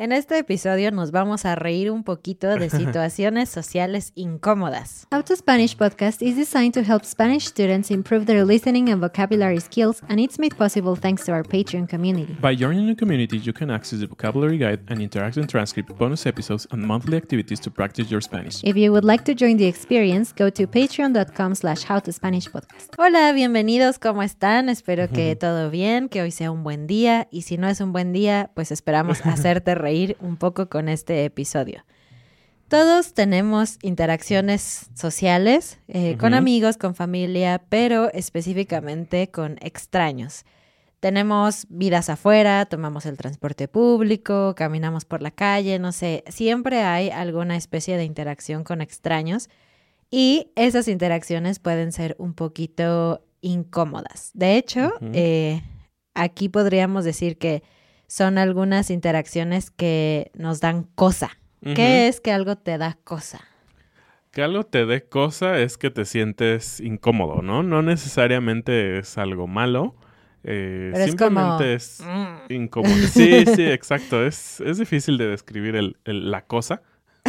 En 0.00 0.12
este 0.12 0.38
episodio 0.38 0.90
nos 0.92 1.10
vamos 1.10 1.44
a 1.44 1.56
reír 1.56 1.90
un 1.90 2.04
poquito 2.04 2.48
de 2.48 2.70
situaciones 2.70 3.50
sociales 3.50 4.12
incómodas. 4.14 5.06
How 5.12 5.22
to 5.22 5.36
Spanish 5.36 5.76
podcast 5.76 6.22
is 6.22 6.36
designed 6.36 6.72
to 6.72 6.80
help 6.80 7.04
Spanish 7.04 7.44
students 7.44 7.90
improve 7.90 8.24
their 8.24 8.46
listening 8.46 8.88
and 8.88 9.02
vocabulary 9.02 9.60
skills, 9.60 10.02
and 10.08 10.18
it's 10.18 10.38
made 10.38 10.56
possible 10.56 10.96
thanks 10.98 11.26
to 11.26 11.32
our 11.32 11.42
Patreon 11.42 11.86
community. 11.86 12.34
By 12.40 12.56
joining 12.56 12.86
the 12.86 12.94
community, 12.94 13.36
you 13.36 13.52
can 13.52 13.70
access 13.70 14.00
the 14.00 14.06
vocabulary 14.06 14.56
guide 14.56 14.80
and 14.88 15.00
interactive 15.00 15.46
transcript, 15.46 15.94
bonus 15.98 16.24
episodes, 16.24 16.66
and 16.70 16.80
monthly 16.82 17.18
activities 17.18 17.60
to 17.60 17.70
practice 17.70 18.10
your 18.10 18.22
Spanish. 18.22 18.64
If 18.64 18.78
you 18.78 18.92
would 18.92 19.04
like 19.04 19.26
to 19.26 19.34
join 19.34 19.58
the 19.58 19.66
experience, 19.66 20.32
go 20.32 20.48
to 20.48 20.66
patreon.com 20.66 21.54
slash 21.56 21.84
howtospanishpodcast. 21.84 22.94
Hola, 22.96 23.34
bienvenidos, 23.34 23.98
¿cómo 23.98 24.22
están? 24.22 24.70
Espero 24.70 25.10
que 25.10 25.36
todo 25.38 25.68
bien, 25.68 26.08
que 26.08 26.22
hoy 26.22 26.30
sea 26.30 26.50
un 26.50 26.62
buen 26.62 26.86
día, 26.86 27.28
y 27.30 27.42
si 27.42 27.58
no 27.58 27.68
es 27.68 27.82
un 27.82 27.92
buen 27.92 28.14
día, 28.14 28.50
pues 28.54 28.72
esperamos 28.72 29.20
hacerte 29.26 29.74
reír 29.89 29.89
un 30.20 30.36
poco 30.36 30.68
con 30.68 30.88
este 30.88 31.24
episodio. 31.24 31.84
Todos 32.68 33.14
tenemos 33.14 33.78
interacciones 33.82 34.90
sociales 34.94 35.80
eh, 35.88 36.16
con 36.18 36.34
amigos, 36.34 36.76
con 36.76 36.94
familia, 36.94 37.64
pero 37.68 38.12
específicamente 38.12 39.28
con 39.28 39.56
extraños. 39.60 40.44
Tenemos 41.00 41.66
vidas 41.68 42.08
afuera, 42.10 42.66
tomamos 42.66 43.06
el 43.06 43.16
transporte 43.16 43.66
público, 43.66 44.54
caminamos 44.54 45.04
por 45.04 45.20
la 45.20 45.32
calle, 45.32 45.80
no 45.80 45.90
sé, 45.90 46.22
siempre 46.28 46.82
hay 46.82 47.10
alguna 47.10 47.56
especie 47.56 47.96
de 47.96 48.04
interacción 48.04 48.62
con 48.62 48.82
extraños 48.82 49.48
y 50.08 50.52
esas 50.54 50.86
interacciones 50.86 51.58
pueden 51.58 51.90
ser 51.90 52.14
un 52.18 52.34
poquito 52.34 53.24
incómodas. 53.40 54.30
De 54.34 54.56
hecho, 54.56 54.92
eh, 55.12 55.62
aquí 56.14 56.48
podríamos 56.48 57.04
decir 57.04 57.38
que 57.38 57.64
son 58.10 58.38
algunas 58.38 58.90
interacciones 58.90 59.70
que 59.70 60.32
nos 60.34 60.60
dan 60.60 60.82
cosa. 60.96 61.30
¿Qué 61.62 62.08
es 62.08 62.20
que 62.20 62.32
algo 62.32 62.56
te 62.56 62.76
da 62.76 62.98
cosa? 63.04 63.40
Que 64.32 64.42
algo 64.42 64.64
te 64.64 64.84
dé 64.84 65.04
cosa 65.04 65.60
es 65.60 65.78
que 65.78 65.90
te 65.90 66.04
sientes 66.04 66.80
incómodo, 66.80 67.40
¿no? 67.40 67.62
No 67.62 67.82
necesariamente 67.82 68.98
es 68.98 69.16
algo 69.16 69.46
malo. 69.46 69.94
Eh, 70.42 70.88
Pero 70.92 71.04
es 71.04 71.10
simplemente 71.10 71.74
es 71.74 72.02
incómodo. 72.48 72.96
Sí, 73.06 73.44
sí, 73.46 73.64
exacto. 73.64 74.26
Es, 74.26 74.60
es 74.60 74.78
difícil 74.78 75.16
de 75.16 75.28
describir 75.28 75.76
el, 75.76 75.96
el- 76.04 76.32
la 76.32 76.46
cosa, 76.46 76.82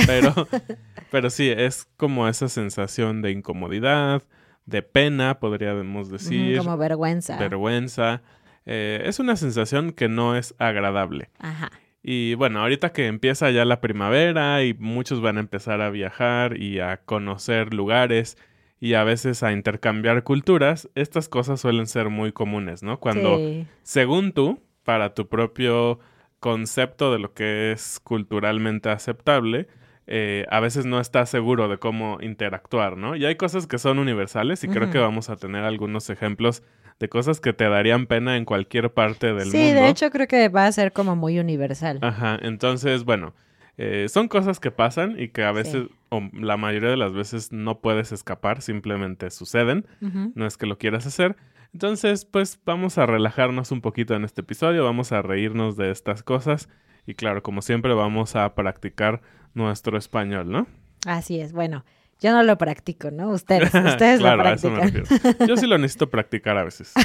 pero, 0.07 0.33
pero 1.11 1.29
sí, 1.29 1.49
es 1.49 1.87
como 1.97 2.27
esa 2.27 2.47
sensación 2.49 3.21
de 3.21 3.31
incomodidad, 3.31 4.23
de 4.65 4.81
pena, 4.81 5.39
podríamos 5.39 6.09
decir, 6.09 6.57
Como 6.57 6.75
vergüenza. 6.77 7.37
vergüenza. 7.37 8.21
Eh, 8.65 9.01
es 9.05 9.19
una 9.19 9.35
sensación 9.35 9.91
que 9.91 10.07
no 10.09 10.35
es 10.35 10.55
agradable. 10.59 11.29
Ajá. 11.39 11.69
Y 12.03 12.33
bueno, 12.35 12.61
ahorita 12.61 12.91
que 12.93 13.07
empieza 13.07 13.49
ya 13.51 13.63
la 13.65 13.79
primavera 13.81 14.63
y 14.63 14.73
muchos 14.73 15.21
van 15.21 15.37
a 15.37 15.41
empezar 15.41 15.81
a 15.81 15.89
viajar 15.91 16.57
y 16.57 16.79
a 16.79 16.97
conocer 16.97 17.73
lugares 17.73 18.37
y 18.79 18.95
a 18.95 19.03
veces 19.03 19.43
a 19.43 19.51
intercambiar 19.51 20.23
culturas, 20.23 20.89
estas 20.95 21.29
cosas 21.29 21.61
suelen 21.61 21.85
ser 21.85 22.09
muy 22.09 22.31
comunes, 22.31 22.81
¿no? 22.81 22.99
Cuando, 22.99 23.37
Sí. 23.37 23.67
según 23.83 24.31
tú, 24.31 24.63
para 24.83 25.13
tu 25.13 25.27
propio 25.29 25.99
concepto 26.39 27.13
de 27.13 27.19
lo 27.19 27.33
que 27.35 27.71
es 27.71 27.99
culturalmente 27.99 28.89
aceptable, 28.89 29.67
eh, 30.07 30.45
a 30.49 30.59
veces 30.59 30.87
no 30.87 30.99
estás 30.99 31.29
seguro 31.29 31.67
de 31.69 31.77
cómo 31.77 32.17
interactuar, 32.21 32.97
¿no? 32.97 33.15
Y 33.15 33.25
hay 33.25 33.35
cosas 33.35 33.67
que 33.67 33.77
son 33.77 33.99
universales 33.99 34.63
y 34.63 34.67
creo 34.67 34.89
que 34.89 34.97
vamos 34.97 35.29
a 35.29 35.35
tener 35.35 35.63
algunos 35.63 36.09
ejemplos 36.09 36.63
de 37.01 37.09
cosas 37.09 37.41
que 37.41 37.51
te 37.51 37.67
darían 37.67 38.05
pena 38.05 38.37
en 38.37 38.45
cualquier 38.45 38.93
parte 38.93 39.33
del 39.33 39.49
Sí, 39.51 39.57
mundo. 39.57 39.81
de 39.81 39.89
hecho 39.89 40.09
creo 40.11 40.27
que 40.27 40.47
va 40.47 40.67
a 40.67 40.71
ser 40.71 40.93
como 40.93 41.15
muy 41.17 41.39
universal. 41.39 41.97
Ajá, 42.01 42.37
entonces, 42.41 43.03
bueno, 43.03 43.33
eh, 43.77 44.05
son 44.07 44.27
cosas 44.27 44.59
que 44.59 44.69
pasan 44.71 45.19
y 45.19 45.29
que 45.29 45.43
a 45.43 45.51
veces, 45.51 45.87
Sí. 45.87 45.95
o 46.09 46.21
la 46.33 46.57
mayoría 46.57 46.89
de 46.89 46.97
las 46.97 47.11
veces 47.13 47.51
no 47.51 47.79
puedes 47.81 48.11
escapar, 48.11 48.61
simplemente 48.61 49.31
suceden, 49.31 49.85
no 49.99 50.45
es 50.45 50.57
que 50.57 50.67
lo 50.67 50.77
quieras 50.77 51.05
hacer. 51.07 51.35
Entonces, 51.73 52.25
pues 52.25 52.59
vamos 52.65 52.97
a 52.97 53.05
relajarnos 53.05 53.71
un 53.71 53.81
poquito 53.81 54.13
en 54.13 54.23
este 54.23 54.41
episodio, 54.41 54.83
vamos 54.83 55.11
a 55.11 55.21
reírnos 55.21 55.77
de 55.77 55.89
estas 55.89 56.21
cosas 56.21 56.69
y 57.07 57.15
claro, 57.15 57.41
como 57.41 57.61
siempre 57.63 57.93
vamos 57.95 58.35
a 58.35 58.53
practicar 58.53 59.21
nuestro 59.55 59.97
español, 59.97 60.51
¿no? 60.51 60.67
Así 61.07 61.39
es. 61.39 61.51
Bueno, 61.53 61.83
yo 62.21 62.31
no 62.31 62.43
lo 62.43 62.57
practico, 62.57 63.11
¿no? 63.11 63.29
Ustedes, 63.29 63.73
ustedes 63.73 64.19
claro, 64.19 64.43
lo 64.43 64.49
a 64.49 64.53
eso 64.53 64.69
me 64.69 64.79
practican. 64.79 65.05
refiero. 65.05 65.45
Yo 65.47 65.57
sí 65.57 65.67
lo 65.67 65.77
necesito 65.77 66.09
practicar 66.09 66.57
a 66.57 66.63
veces. 66.63 66.93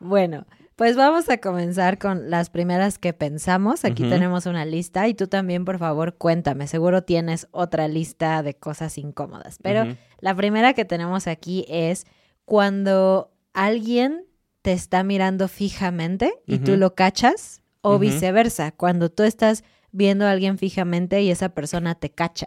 Bueno, 0.00 0.46
pues 0.76 0.94
vamos 0.94 1.28
a 1.28 1.38
comenzar 1.38 1.98
con 1.98 2.30
las 2.30 2.50
primeras 2.50 2.98
que 2.98 3.12
pensamos. 3.12 3.84
Aquí 3.84 4.08
tenemos 4.08 4.46
una 4.46 4.64
lista 4.64 5.08
y 5.08 5.14
tú 5.14 5.26
también, 5.26 5.64
por 5.64 5.78
favor, 5.78 6.14
cuéntame. 6.16 6.68
Seguro 6.68 7.02
tienes 7.02 7.48
otra 7.50 7.88
lista 7.88 8.44
de 8.44 8.54
cosas 8.54 8.96
incómodas. 8.96 9.58
Pero 9.60 9.96
la 10.20 10.36
primera 10.36 10.74
que 10.74 10.84
tenemos 10.84 11.26
aquí 11.26 11.64
es 11.68 12.06
cuando 12.44 13.32
alguien 13.54 14.24
te 14.62 14.70
está 14.70 15.02
mirando 15.02 15.48
fijamente 15.48 16.32
y 16.46 16.58
tú 16.58 16.76
lo 16.76 16.94
cachas 16.94 17.60
o 17.80 17.98
viceversa, 17.98 18.70
cuando 18.70 19.10
tú 19.10 19.24
estás 19.24 19.64
viendo 19.90 20.26
a 20.26 20.30
alguien 20.30 20.58
fijamente 20.58 21.22
y 21.22 21.32
esa 21.32 21.48
persona 21.48 21.96
te 21.96 22.10
cacha. 22.10 22.46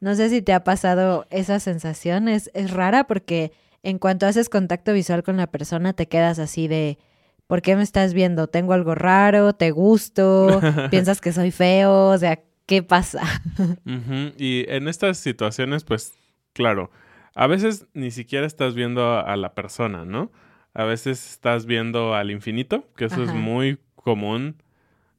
No 0.00 0.14
sé 0.14 0.28
si 0.30 0.42
te 0.42 0.52
ha 0.52 0.64
pasado 0.64 1.26
esa 1.30 1.60
sensación, 1.60 2.28
es, 2.28 2.50
es 2.54 2.70
rara 2.70 3.04
porque 3.04 3.52
en 3.82 3.98
cuanto 3.98 4.26
haces 4.26 4.48
contacto 4.48 4.92
visual 4.92 5.22
con 5.22 5.36
la 5.36 5.46
persona 5.46 5.92
te 5.92 6.06
quedas 6.06 6.38
así 6.38 6.68
de, 6.68 6.98
¿por 7.46 7.62
qué 7.62 7.76
me 7.76 7.82
estás 7.82 8.14
viendo? 8.14 8.48
¿Tengo 8.48 8.72
algo 8.72 8.94
raro? 8.94 9.54
¿Te 9.54 9.70
gusto? 9.70 10.60
¿Piensas 10.90 11.20
que 11.20 11.32
soy 11.32 11.50
feo? 11.50 12.08
O 12.08 12.18
sea, 12.18 12.40
¿qué 12.66 12.82
pasa? 12.82 13.22
Y 14.36 14.64
en 14.68 14.88
estas 14.88 15.18
situaciones, 15.18 15.84
pues, 15.84 16.14
claro, 16.52 16.90
a 17.34 17.46
veces 17.46 17.86
ni 17.94 18.10
siquiera 18.10 18.46
estás 18.46 18.74
viendo 18.74 19.04
a, 19.04 19.20
a 19.20 19.36
la 19.36 19.54
persona, 19.54 20.04
¿no? 20.04 20.30
A 20.74 20.84
veces 20.84 21.30
estás 21.30 21.66
viendo 21.66 22.14
al 22.14 22.30
infinito, 22.30 22.84
que 22.96 23.06
eso 23.06 23.22
es 23.22 23.32
muy 23.32 23.78
común 23.96 24.62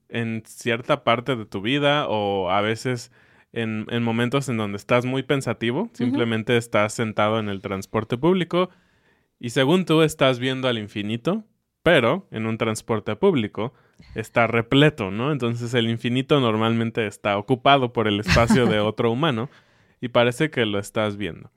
en 0.09 0.43
cierta 0.45 1.03
parte 1.03 1.35
de 1.35 1.45
tu 1.45 1.61
vida 1.61 2.07
o 2.07 2.49
a 2.49 2.61
veces 2.61 3.11
en, 3.53 3.85
en 3.89 4.03
momentos 4.03 4.49
en 4.49 4.57
donde 4.57 4.77
estás 4.77 5.05
muy 5.05 5.23
pensativo, 5.23 5.89
simplemente 5.93 6.57
estás 6.57 6.93
sentado 6.93 7.39
en 7.39 7.49
el 7.49 7.61
transporte 7.61 8.17
público 8.17 8.69
y 9.39 9.51
según 9.51 9.85
tú 9.85 10.01
estás 10.01 10.39
viendo 10.39 10.67
al 10.67 10.77
infinito, 10.77 11.45
pero 11.83 12.27
en 12.31 12.45
un 12.45 12.57
transporte 12.57 13.15
público 13.15 13.73
está 14.15 14.47
repleto, 14.47 15.11
¿no? 15.11 15.31
Entonces 15.31 15.73
el 15.73 15.89
infinito 15.89 16.39
normalmente 16.39 17.07
está 17.07 17.37
ocupado 17.37 17.93
por 17.93 18.07
el 18.07 18.19
espacio 18.19 18.65
de 18.65 18.79
otro 18.79 19.11
humano 19.11 19.49
y 20.01 20.09
parece 20.09 20.49
que 20.49 20.65
lo 20.65 20.79
estás 20.79 21.17
viendo. 21.17 21.51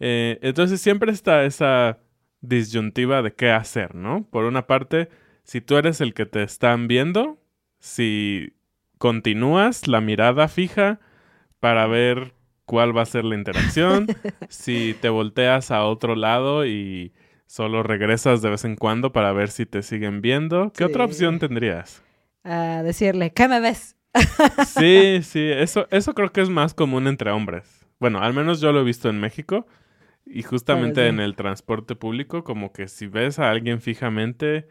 Eh, 0.00 0.38
entonces 0.42 0.80
siempre 0.80 1.12
está 1.12 1.44
esa 1.44 1.98
disyuntiva 2.40 3.22
de 3.22 3.32
qué 3.34 3.50
hacer, 3.50 3.94
¿no? 3.94 4.26
Por 4.30 4.44
una 4.44 4.66
parte, 4.66 5.08
si 5.42 5.60
tú 5.60 5.76
eres 5.76 6.00
el 6.00 6.14
que 6.14 6.26
te 6.26 6.42
están 6.42 6.88
viendo, 6.88 7.38
si 7.78 8.54
continúas 8.98 9.86
la 9.88 10.00
mirada 10.00 10.48
fija 10.48 11.00
para 11.60 11.86
ver 11.86 12.32
cuál 12.64 12.96
va 12.96 13.02
a 13.02 13.06
ser 13.06 13.24
la 13.24 13.34
interacción, 13.34 14.06
si 14.48 14.94
te 15.00 15.08
volteas 15.08 15.70
a 15.70 15.84
otro 15.84 16.14
lado 16.14 16.66
y 16.66 17.12
solo 17.46 17.82
regresas 17.82 18.42
de 18.42 18.50
vez 18.50 18.64
en 18.64 18.76
cuando 18.76 19.12
para 19.12 19.32
ver 19.32 19.48
si 19.50 19.64
te 19.66 19.82
siguen 19.82 20.20
viendo, 20.20 20.72
¿qué 20.76 20.84
otra 20.84 21.04
opción 21.04 21.38
tendrías? 21.38 22.02
A 22.44 22.82
decirle, 22.82 23.32
¿qué 23.32 23.48
me 23.48 23.60
ves? 23.60 23.96
Sí, 24.66 25.20
sí, 25.22 25.50
eso, 25.50 25.86
eso 25.90 26.14
creo 26.14 26.32
que 26.32 26.40
es 26.40 26.48
más 26.48 26.74
común 26.74 27.06
entre 27.06 27.30
hombres. 27.30 27.86
Bueno, 28.00 28.20
al 28.20 28.32
menos 28.32 28.60
yo 28.60 28.72
lo 28.72 28.80
he 28.80 28.84
visto 28.84 29.08
en 29.08 29.20
México 29.20 29.66
y 30.26 30.42
justamente 30.42 31.02
sí. 31.02 31.08
en 31.08 31.20
el 31.20 31.36
transporte 31.36 31.96
público, 31.96 32.44
como 32.44 32.72
que 32.72 32.88
si 32.88 33.06
ves 33.06 33.38
a 33.38 33.50
alguien 33.50 33.80
fijamente, 33.80 34.68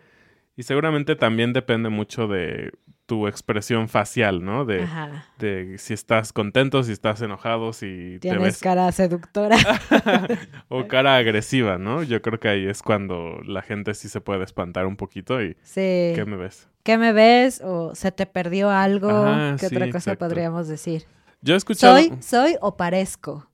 y 0.58 0.64
seguramente 0.64 1.16
también 1.16 1.54
depende 1.54 1.90
mucho 1.90 2.28
de 2.28 2.72
tu 3.06 3.28
expresión 3.28 3.88
facial, 3.88 4.44
¿no? 4.44 4.66
De, 4.66 4.84
Ajá. 4.84 5.26
de 5.40 5.78
si 5.78 5.94
estás 5.94 6.34
contento, 6.34 6.84
si 6.84 6.92
estás 6.92 7.22
enojado, 7.22 7.72
si 7.72 8.14
te 8.16 8.20
Tienes 8.20 8.42
ves 8.42 8.60
cara 8.60 8.92
seductora. 8.92 9.56
o 10.68 10.88
cara 10.88 11.16
agresiva, 11.16 11.78
¿no? 11.78 12.04
Yo 12.04 12.22
creo 12.22 12.40
que 12.40 12.50
ahí 12.50 12.68
es 12.68 12.82
cuando 12.82 13.40
la 13.46 13.62
gente 13.62 13.94
sí 13.94 14.10
se 14.10 14.20
puede 14.20 14.44
espantar 14.44 14.88
un 14.88 14.98
poquito 14.98 15.42
y 15.42 15.56
sí. 15.62 16.12
¿qué 16.16 16.24
me 16.28 16.36
ves? 16.36 16.68
¿Qué 16.84 16.98
me 16.98 17.14
ves? 17.14 17.62
O 17.64 17.96
se 17.96 18.12
te 18.12 18.26
perdió 18.26 18.70
algo. 18.70 19.10
Ajá, 19.10 19.56
¿Qué 19.60 19.70
sí, 19.70 19.76
otra 19.76 19.86
cosa 19.88 19.98
exacto. 19.98 20.26
podríamos 20.26 20.68
decir? 20.68 21.06
Yo 21.48 21.54
he 21.54 21.58
escuchado... 21.58 21.98
¿Soy, 21.98 22.12
soy 22.20 22.56
o 22.60 22.76
parezco? 22.76 23.50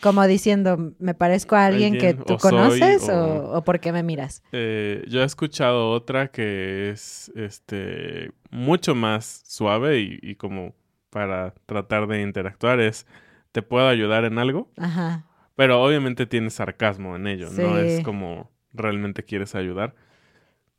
Como 0.00 0.26
diciendo, 0.26 0.94
¿me 0.98 1.12
parezco 1.14 1.54
a 1.54 1.66
alguien, 1.66 1.98
que 1.98 2.14
tú 2.14 2.34
o 2.34 2.38
conoces 2.38 3.06
o... 3.10 3.12
o- 3.52 3.58
o 3.58 3.62
por 3.64 3.78
qué 3.78 3.92
me 3.92 4.02
miras? 4.02 4.42
Eh, 4.52 5.04
yo 5.06 5.20
he 5.20 5.24
escuchado 5.24 5.90
otra 5.90 6.28
que 6.28 6.88
es 6.88 7.30
este 7.36 8.32
mucho 8.50 8.94
más 8.94 9.42
suave 9.46 10.00
y, 10.00 10.18
y 10.22 10.36
como 10.36 10.74
para 11.10 11.52
tratar 11.66 12.06
de 12.06 12.22
interactuar 12.22 12.80
es 12.80 13.06
¿te 13.52 13.60
puedo 13.60 13.86
ayudar 13.86 14.24
en 14.24 14.38
algo? 14.38 14.70
Ajá. 14.78 15.26
Pero 15.56 15.82
obviamente 15.82 16.24
tiene 16.24 16.48
sarcasmo 16.48 17.16
en 17.16 17.26
ello, 17.26 17.50
no 17.50 17.78
es 17.78 18.00
como 18.02 18.50
realmente 18.72 19.24
quieres 19.24 19.54
ayudar. 19.54 19.94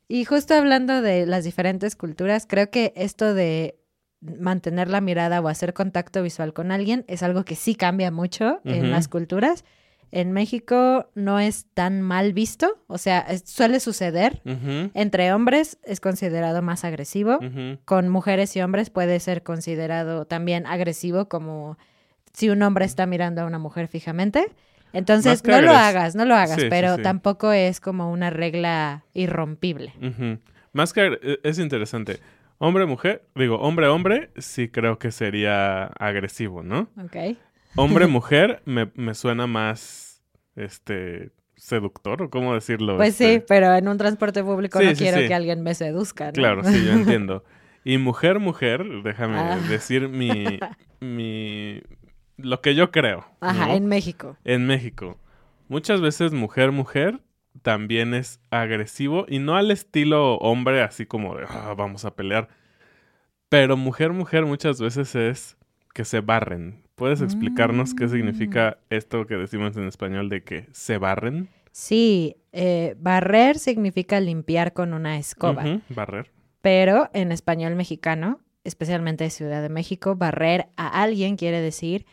Y 0.08 0.24
justo 0.24 0.54
hablando 0.54 1.02
de 1.02 1.24
las 1.24 1.44
diferentes 1.44 1.94
culturas, 1.94 2.46
creo 2.48 2.68
que 2.70 2.92
esto 2.96 3.32
de 3.32 3.78
mantener 4.22 4.88
la 4.88 5.00
mirada 5.00 5.40
o 5.40 5.48
hacer 5.48 5.74
contacto 5.74 6.22
visual 6.22 6.52
con 6.52 6.70
alguien 6.72 7.04
es 7.08 7.22
algo 7.22 7.44
que 7.44 7.56
sí 7.56 7.74
cambia 7.74 8.10
mucho 8.10 8.60
en 8.64 8.90
las 8.90 9.08
culturas. 9.08 9.64
En 10.12 10.32
México 10.32 11.08
no 11.14 11.40
es 11.40 11.64
tan 11.72 12.02
mal 12.02 12.32
visto, 12.34 12.78
o 12.86 12.98
sea, 12.98 13.20
es- 13.20 13.44
suele 13.46 13.80
suceder. 13.80 14.42
Entre 14.94 15.32
hombres 15.32 15.78
es 15.84 16.00
considerado 16.00 16.60
más 16.62 16.84
agresivo, 16.84 17.38
con 17.84 18.08
mujeres 18.10 18.54
y 18.56 18.60
hombres 18.60 18.90
puede 18.90 19.18
ser 19.20 19.42
considerado 19.42 20.26
también 20.26 20.66
agresivo, 20.66 21.28
como 21.28 21.78
si 22.34 22.48
un 22.50 22.62
hombre 22.62 22.84
está 22.84 23.06
mirando 23.06 23.40
a 23.42 23.46
una 23.46 23.58
mujer 23.58 23.88
fijamente. 23.88 24.46
Entonces, 24.92 25.42
no 25.44 25.62
lo 25.62 25.72
hagas, 25.72 26.14
no 26.14 26.26
lo 26.26 26.34
hagas, 26.36 26.60
Sí, 26.60 26.66
pero 26.68 26.96
sí. 26.96 27.02
tampoco 27.02 27.50
es 27.52 27.80
como 27.80 28.12
una 28.12 28.28
regla 28.28 29.04
irrompible. 29.14 29.94
Más 30.74 30.92
que 30.92 31.06
e- 31.22 31.40
es 31.42 31.58
interesante. 31.58 32.20
Hombre, 32.64 32.86
mujer, 32.86 33.26
digo, 33.34 33.56
hombre, 33.56 33.88
hombre, 33.88 34.30
sí 34.36 34.68
creo 34.68 34.96
que 34.96 35.10
sería 35.10 35.86
agresivo, 35.98 36.62
¿no? 36.62 36.88
Ok. 36.96 37.36
Hombre, 37.74 38.06
mujer, 38.06 38.62
me, 38.66 38.88
me 38.94 39.14
suena 39.14 39.48
más, 39.48 40.22
este, 40.54 41.32
seductor, 41.56 42.22
o 42.22 42.30
cómo 42.30 42.54
decirlo. 42.54 42.96
Pues 42.98 43.20
Este, 43.20 43.34
sí, 43.40 43.44
pero 43.48 43.74
en 43.74 43.88
un 43.88 43.98
transporte 43.98 44.44
público 44.44 44.78
Sí, 44.78 44.84
no 44.84 44.90
sí, 44.92 44.96
quiero 44.98 45.18
sí. 45.18 45.26
que 45.26 45.34
alguien 45.34 45.62
me 45.64 45.74
seduzca, 45.74 46.26
¿no? 46.26 46.32
Claro, 46.34 46.62
sí, 46.62 46.84
yo 46.86 46.92
entiendo. 46.92 47.42
Y 47.84 47.98
mujer, 47.98 48.38
mujer, 48.38 48.84
déjame 49.02 49.38
Ah. 49.38 49.58
decir 49.68 50.08
mi, 50.08 50.60
mi, 51.00 51.82
lo 52.36 52.60
que 52.60 52.76
yo 52.76 52.92
creo. 52.92 53.26
Ajá, 53.40 53.66
¿no? 53.66 53.74
en 53.74 53.86
México. 53.86 54.36
En 54.44 54.66
México. 54.68 55.18
Muchas 55.66 56.00
veces 56.00 56.32
mujer, 56.32 56.70
mujer 56.70 57.18
también 57.62 58.14
es 58.14 58.40
agresivo 58.50 59.24
y 59.28 59.38
no 59.38 59.56
al 59.56 59.70
estilo 59.70 60.36
hombre, 60.38 60.82
así 60.82 61.06
como 61.06 61.36
de 61.36 61.44
"Ah, 61.48 61.74
vamos 61.76 62.04
a 62.04 62.14
pelear. 62.14 62.48
Pero 63.48 63.76
mujer, 63.76 64.12
mujer 64.12 64.44
muchas 64.46 64.80
veces 64.80 65.14
es 65.14 65.56
que 65.94 66.04
se 66.04 66.20
barren. 66.20 66.82
¿Puedes 66.94 67.20
explicarnos 67.20 67.94
qué 67.94 68.08
significa 68.08 68.78
Mm. 68.90 68.94
esto 68.94 69.26
que 69.26 69.36
decimos 69.36 69.76
en 69.76 69.86
español 69.86 70.28
de 70.28 70.42
que 70.42 70.68
se 70.72 70.98
barren? 70.98 71.48
Sí, 71.70 72.36
eh, 72.52 72.94
barrer 72.98 73.58
significa 73.58 74.20
limpiar 74.20 74.72
con 74.72 74.92
una 74.92 75.16
escoba, 75.18 75.64
barrer. 75.88 76.30
pero 76.60 77.08
en 77.14 77.32
español 77.32 77.74
mexicano, 77.76 78.40
especialmente 78.64 79.24
de 79.24 79.30
Ciudad 79.30 79.62
de 79.62 79.68
México, 79.70 80.14
barrer 80.16 80.68
a 80.76 81.02
alguien 81.02 81.36
quiere 81.36 81.60
decir 81.60 82.04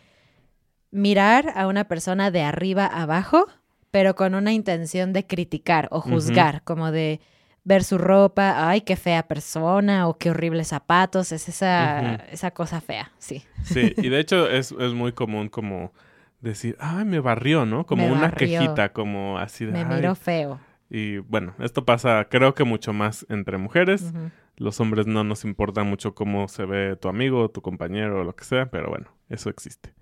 mirar 0.92 1.52
a 1.56 1.68
una 1.68 1.88
persona 1.88 2.32
de 2.32 2.42
arriba 2.42 2.86
abajo, 2.88 3.48
pero 3.92 4.16
con 4.16 4.36
una 4.36 4.52
intención 4.54 5.14
de 5.14 5.26
criticar 5.26 5.88
o 5.92 6.02
juzgar, 6.02 6.64
como 6.64 6.92
de 6.92 7.20
ver 7.64 7.84
su 7.84 7.98
ropa, 7.98 8.70
ay, 8.70 8.82
qué 8.82 8.96
fea 8.96 9.28
persona 9.28 10.08
o 10.08 10.18
qué 10.18 10.32
horribles 10.32 10.70
zapatos, 10.70 11.32
es 11.32 11.50
esa, 11.50 12.16
esa 12.32 12.52
cosa 12.52 12.82
fea, 12.82 13.12
sí. 13.18 13.44
Sí, 13.64 13.94
y 13.98 14.10
de 14.10 14.20
hecho 14.20 14.50
es, 14.50 14.72
es 14.72 14.94
muy 14.94 15.12
común 15.12 15.50
como 15.50 15.94
decir, 16.42 16.76
ay, 16.80 17.06
me 17.06 17.20
barrió, 17.20 17.66
¿no? 17.66 17.86
Como 17.86 18.06
Me 18.06 18.12
una 18.12 18.22
barrió. 18.30 18.60
quejita, 18.60 18.94
como 18.94 19.38
así 19.38 19.66
de, 19.66 19.72
Me 19.72 19.86
miró 19.86 20.16
feo. 20.16 20.60
Y 20.90 21.18
bueno, 21.20 21.54
esto 21.60 21.86
pasa 21.86 22.28
creo 22.30 22.56
que 22.56 22.64
mucho 22.64 22.94
más 22.94 23.26
entre 23.30 23.58
mujeres. 23.58 24.12
Los 24.56 24.80
hombres 24.80 25.06
no 25.06 25.24
nos 25.24 25.46
importa 25.46 25.84
mucho 25.84 26.16
cómo 26.16 26.48
se 26.48 26.66
ve 26.66 26.96
tu 26.96 27.08
amigo, 27.08 27.50
tu 27.50 27.62
compañero 27.62 28.22
o 28.22 28.24
lo 28.24 28.36
que 28.36 28.44
sea, 28.44 28.72
pero 28.72 28.90
bueno, 28.90 29.08
eso 29.30 29.50
existe. 29.50 29.94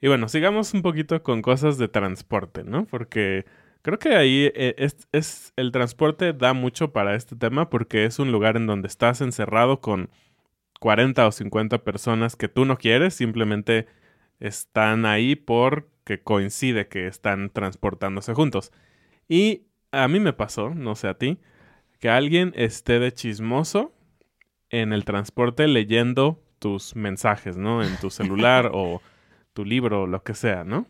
Y 0.00 0.08
bueno, 0.08 0.28
sigamos 0.28 0.74
un 0.74 0.82
poquito 0.82 1.22
con 1.22 1.42
cosas 1.42 1.78
de 1.78 1.88
transporte, 1.88 2.62
¿no? 2.64 2.84
Porque 2.86 3.44
creo 3.82 3.98
que 3.98 4.14
ahí 4.14 4.50
eh, 4.54 4.74
es, 4.78 5.08
es- 5.12 5.52
el 5.56 5.72
transporte 5.72 6.32
da 6.32 6.52
mucho 6.52 6.92
para 6.92 7.14
este 7.14 7.36
tema 7.36 7.68
porque 7.70 8.04
es 8.04 8.18
un 8.18 8.30
lugar 8.32 8.56
en 8.56 8.66
donde 8.66 8.88
estás 8.88 9.20
encerrado 9.20 9.80
con 9.80 10.10
40 10.80 11.26
o 11.26 11.32
50 11.32 11.78
personas 11.78 12.36
que 12.36 12.48
tú 12.48 12.64
no 12.64 12.76
quieres, 12.76 13.14
simplemente 13.14 13.86
están 14.38 15.04
ahí 15.06 15.34
porque 15.34 16.22
coincide 16.22 16.86
que 16.86 17.08
están 17.08 17.50
transportándose 17.50 18.34
juntos. 18.34 18.72
Y 19.28 19.62
a 19.90 20.06
mí 20.06 20.20
me 20.20 20.32
pasó, 20.32 20.70
no 20.74 20.94
sé 20.94 21.08
a 21.08 21.14
ti, 21.18 21.38
que 21.98 22.08
alguien 22.10 22.52
esté 22.54 23.00
de 23.00 23.12
chismoso 23.12 23.92
en 24.70 24.92
el 24.92 25.04
transporte 25.04 25.66
leyendo 25.66 26.40
tus 26.60 26.94
mensajes, 26.94 27.56
¿no? 27.56 27.82
En 27.82 27.96
tu 27.96 28.10
celular 28.10 28.70
o 28.74 29.02
tu 29.58 29.64
libro 29.64 30.02
o 30.02 30.06
lo 30.06 30.22
que 30.22 30.34
sea, 30.34 30.62
¿no? 30.62 30.86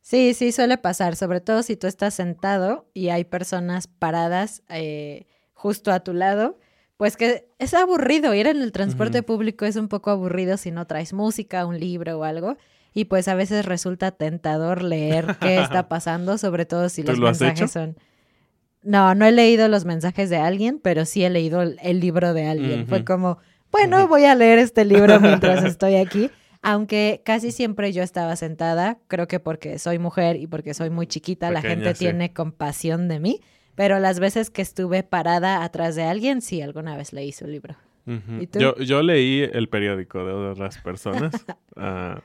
Sí, 0.00 0.32
sí, 0.32 0.52
suele 0.52 0.78
pasar, 0.78 1.16
sobre 1.16 1.42
todo 1.42 1.62
si 1.62 1.76
tú 1.76 1.86
estás 1.86 2.14
sentado 2.14 2.88
y 2.94 3.10
hay 3.10 3.24
personas 3.24 3.88
paradas 3.88 4.62
eh, 4.70 5.26
justo 5.52 5.92
a 5.92 6.00
tu 6.00 6.14
lado, 6.14 6.58
pues 6.96 7.18
que 7.18 7.50
es 7.58 7.74
aburrido, 7.74 8.32
ir 8.32 8.46
en 8.46 8.62
el 8.62 8.72
transporte 8.72 9.22
público 9.22 9.66
es 9.66 9.76
un 9.76 9.88
poco 9.88 10.08
aburrido 10.08 10.56
si 10.56 10.70
no 10.70 10.86
traes 10.86 11.12
música, 11.12 11.66
un 11.66 11.78
libro 11.78 12.18
o 12.18 12.24
algo, 12.24 12.56
y 12.94 13.04
pues 13.04 13.28
a 13.28 13.34
veces 13.34 13.66
resulta 13.66 14.12
tentador 14.12 14.82
leer 14.82 15.36
qué 15.38 15.60
está 15.60 15.88
pasando, 15.90 16.38
sobre 16.38 16.64
todo 16.64 16.88
si 16.88 17.02
¿Tú 17.02 17.08
los 17.08 17.18
lo 17.18 17.26
mensajes 17.26 17.70
son... 17.70 17.98
No, 18.82 19.14
no 19.14 19.26
he 19.26 19.30
leído 19.30 19.68
los 19.68 19.84
mensajes 19.84 20.30
de 20.30 20.38
alguien, 20.38 20.80
pero 20.82 21.04
sí 21.04 21.22
he 21.22 21.28
leído 21.28 21.60
el, 21.60 21.78
el 21.82 22.00
libro 22.00 22.32
de 22.32 22.46
alguien. 22.46 22.86
Fue 22.86 23.04
como, 23.04 23.36
bueno, 23.70 24.08
voy 24.08 24.24
a 24.24 24.34
leer 24.34 24.58
este 24.58 24.86
libro 24.86 25.20
mientras 25.20 25.62
estoy 25.64 25.96
aquí. 25.96 26.30
Aunque 26.62 27.22
casi 27.24 27.52
siempre 27.52 27.92
yo 27.92 28.02
estaba 28.02 28.36
sentada, 28.36 28.98
creo 29.08 29.26
que 29.28 29.40
porque 29.40 29.78
soy 29.78 29.98
mujer 29.98 30.36
y 30.36 30.46
porque 30.46 30.74
soy 30.74 30.90
muy 30.90 31.06
chiquita, 31.06 31.50
la 31.50 31.62
gente 31.62 31.94
sí. 31.94 32.00
tiene 32.00 32.32
compasión 32.32 33.08
de 33.08 33.20
mí. 33.20 33.40
Pero 33.74 33.98
las 33.98 34.20
veces 34.20 34.50
que 34.50 34.60
estuve 34.60 35.02
parada 35.02 35.64
atrás 35.64 35.94
de 35.94 36.02
alguien, 36.02 36.42
sí, 36.42 36.60
alguna 36.60 36.96
vez 36.96 37.12
leí 37.14 37.32
su 37.32 37.46
libro. 37.46 37.76
Ujú. 38.06 38.42
¿Y 38.42 38.46
tú? 38.46 38.58
Yo, 38.58 38.76
yo 38.76 39.02
leí 39.02 39.40
el 39.40 39.68
periódico 39.68 40.24
de 40.24 40.32
otras 40.32 40.78
personas. 40.78 41.32
Ah, 41.76 42.20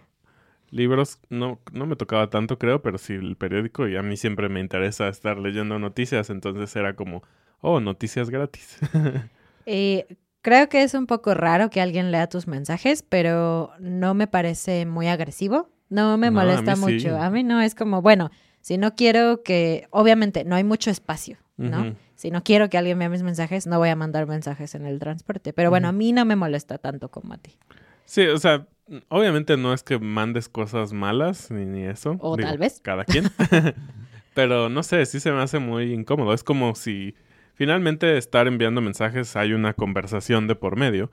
Libros 0.71 1.19
no, 1.29 1.61
no 1.71 1.85
me 1.85 1.95
tocaba 1.95 2.29
tanto, 2.29 2.57
creo, 2.57 2.81
pero 2.81 2.97
sí 2.97 3.13
el 3.13 3.37
periódico 3.37 3.87
y 3.87 3.95
a 3.95 4.01
mí 4.01 4.17
siempre 4.17 4.49
me 4.49 4.59
interesa 4.59 5.07
estar 5.07 5.37
leyendo 5.37 5.79
noticias, 5.79 6.29
entonces 6.29 6.75
era 6.75 6.97
como, 6.97 7.23
oh, 7.61 7.79
noticias 7.79 8.29
gratis. 8.29 8.79
Eh, 9.67 10.05
creo 10.45 10.69
que 10.69 10.83
es 10.83 10.93
un 10.93 11.07
poco 11.07 11.33
raro 11.33 11.71
que 11.71 11.81
alguien 11.81 12.11
lea 12.11 12.27
tus 12.29 12.45
mensajes, 12.47 13.01
pero 13.01 13.71
no 13.79 14.13
me 14.13 14.27
parece 14.27 14.85
muy 14.85 15.07
agresivo. 15.07 15.69
No 15.89 16.17
me 16.19 16.27
No, 16.29 16.33
molesta 16.39 16.75
mucho. 16.75 16.99
sí. 16.99 17.07
A 17.09 17.31
mí 17.31 17.41
no 17.43 17.61
es 17.61 17.73
como, 17.73 18.03
bueno, 18.03 18.29
si 18.61 18.77
no 18.77 18.93
quiero 18.95 19.41
que, 19.41 19.87
obviamente, 19.89 20.43
no 20.45 20.55
hay 20.55 20.63
mucho 20.63 20.91
espacio, 20.91 21.37
¿no? 21.57 21.95
Si 22.13 22.29
no 22.29 22.43
quiero 22.43 22.69
que 22.69 22.77
alguien 22.77 22.99
vea 22.99 23.09
mis 23.09 23.23
mensajes, 23.23 23.65
no 23.65 23.79
voy 23.79 23.89
a 23.89 23.95
mandar 23.95 24.27
mensajes 24.27 24.75
en 24.75 24.85
el 24.85 24.99
transporte. 24.99 25.51
Pero 25.51 25.71
bueno, 25.71 25.87
a 25.87 25.91
mí 25.91 26.11
no 26.13 26.25
me 26.25 26.35
molesta 26.35 26.77
tanto 26.77 27.09
como 27.09 27.33
a 27.33 27.37
ti. 27.39 27.57
Sí, 28.05 28.27
o 28.27 28.37
sea, 28.37 28.67
obviamente 29.09 29.57
no 29.57 29.73
es 29.73 29.81
que 29.81 29.97
mandes 29.97 30.47
cosas 30.47 30.93
malas 30.93 31.49
ni, 31.49 31.65
ni 31.65 31.85
eso. 31.85 32.17
O 32.19 32.37
tal 32.37 32.59
vez. 32.59 32.81
Cada 32.83 33.03
quien. 33.03 33.25
Pero 34.35 34.69
no 34.69 34.83
sé, 34.83 35.05
sí 35.07 35.19
se 35.19 35.31
me 35.31 35.41
hace 35.41 35.59
muy 35.59 35.91
incómodo. 35.93 36.33
Es 36.33 36.43
como 36.43 36.75
si 36.75 37.15
finalmente 37.55 38.17
estar 38.17 38.47
enviando 38.47 38.81
mensajes 38.81 39.35
hay 39.35 39.53
una 39.53 39.73
conversación 39.73 40.47
de 40.47 40.55
por 40.55 40.75
medio. 40.75 41.09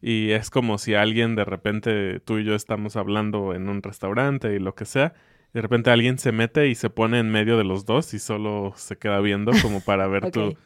Y 0.00 0.30
es 0.30 0.50
como 0.50 0.78
si 0.78 0.94
alguien 0.94 1.36
de 1.36 1.44
repente, 1.44 2.20
tú 2.20 2.38
y 2.38 2.44
yo 2.44 2.54
estamos 2.54 2.96
hablando 2.96 3.54
en 3.54 3.68
un 3.68 3.82
restaurante 3.82 4.54
y 4.54 4.58
lo 4.58 4.74
que 4.74 4.84
sea. 4.84 5.14
De 5.52 5.60
repente 5.60 5.90
alguien 5.90 6.18
se 6.18 6.32
mete 6.32 6.68
y 6.68 6.74
se 6.74 6.90
pone 6.90 7.18
en 7.18 7.30
medio 7.30 7.58
de 7.58 7.64
los 7.64 7.84
dos 7.84 8.14
y 8.14 8.18
solo 8.18 8.72
se 8.76 8.96
queda 8.96 9.20
viendo 9.20 9.52
como 9.60 9.80
para 9.80 10.06
ver 10.06 10.30
tu, 10.32 10.56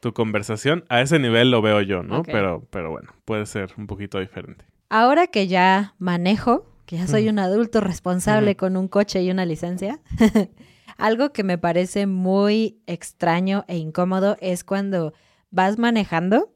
tu 0.00 0.12
conversación. 0.12 0.84
A 0.88 1.00
ese 1.00 1.18
nivel 1.18 1.50
lo 1.50 1.62
veo 1.62 1.80
yo, 1.80 2.02
¿no? 2.02 2.22
Pero, 2.22 2.62
pero 2.70 2.90
bueno, 2.90 3.12
puede 3.24 3.46
ser 3.46 3.72
un 3.78 3.86
poquito 3.86 4.20
diferente. 4.20 4.64
Ahora 4.88 5.26
que 5.26 5.48
ya 5.48 5.94
manejo, 5.98 6.66
que 6.84 6.96
ya 6.98 7.06
soy 7.06 7.28
un 7.28 7.38
adulto 7.38 7.80
responsable 7.80 8.56
con 8.56 8.76
un 8.76 8.88
coche 8.88 9.22
y 9.22 9.30
una 9.30 9.44
licencia, 9.44 9.98
algo 10.98 11.32
que 11.32 11.42
me 11.42 11.58
parece 11.58 12.06
muy 12.06 12.78
extraño 12.86 13.64
e 13.68 13.76
incómodo 13.76 14.36
es 14.40 14.64
cuando 14.64 15.12
vas 15.50 15.78
manejando 15.78 16.52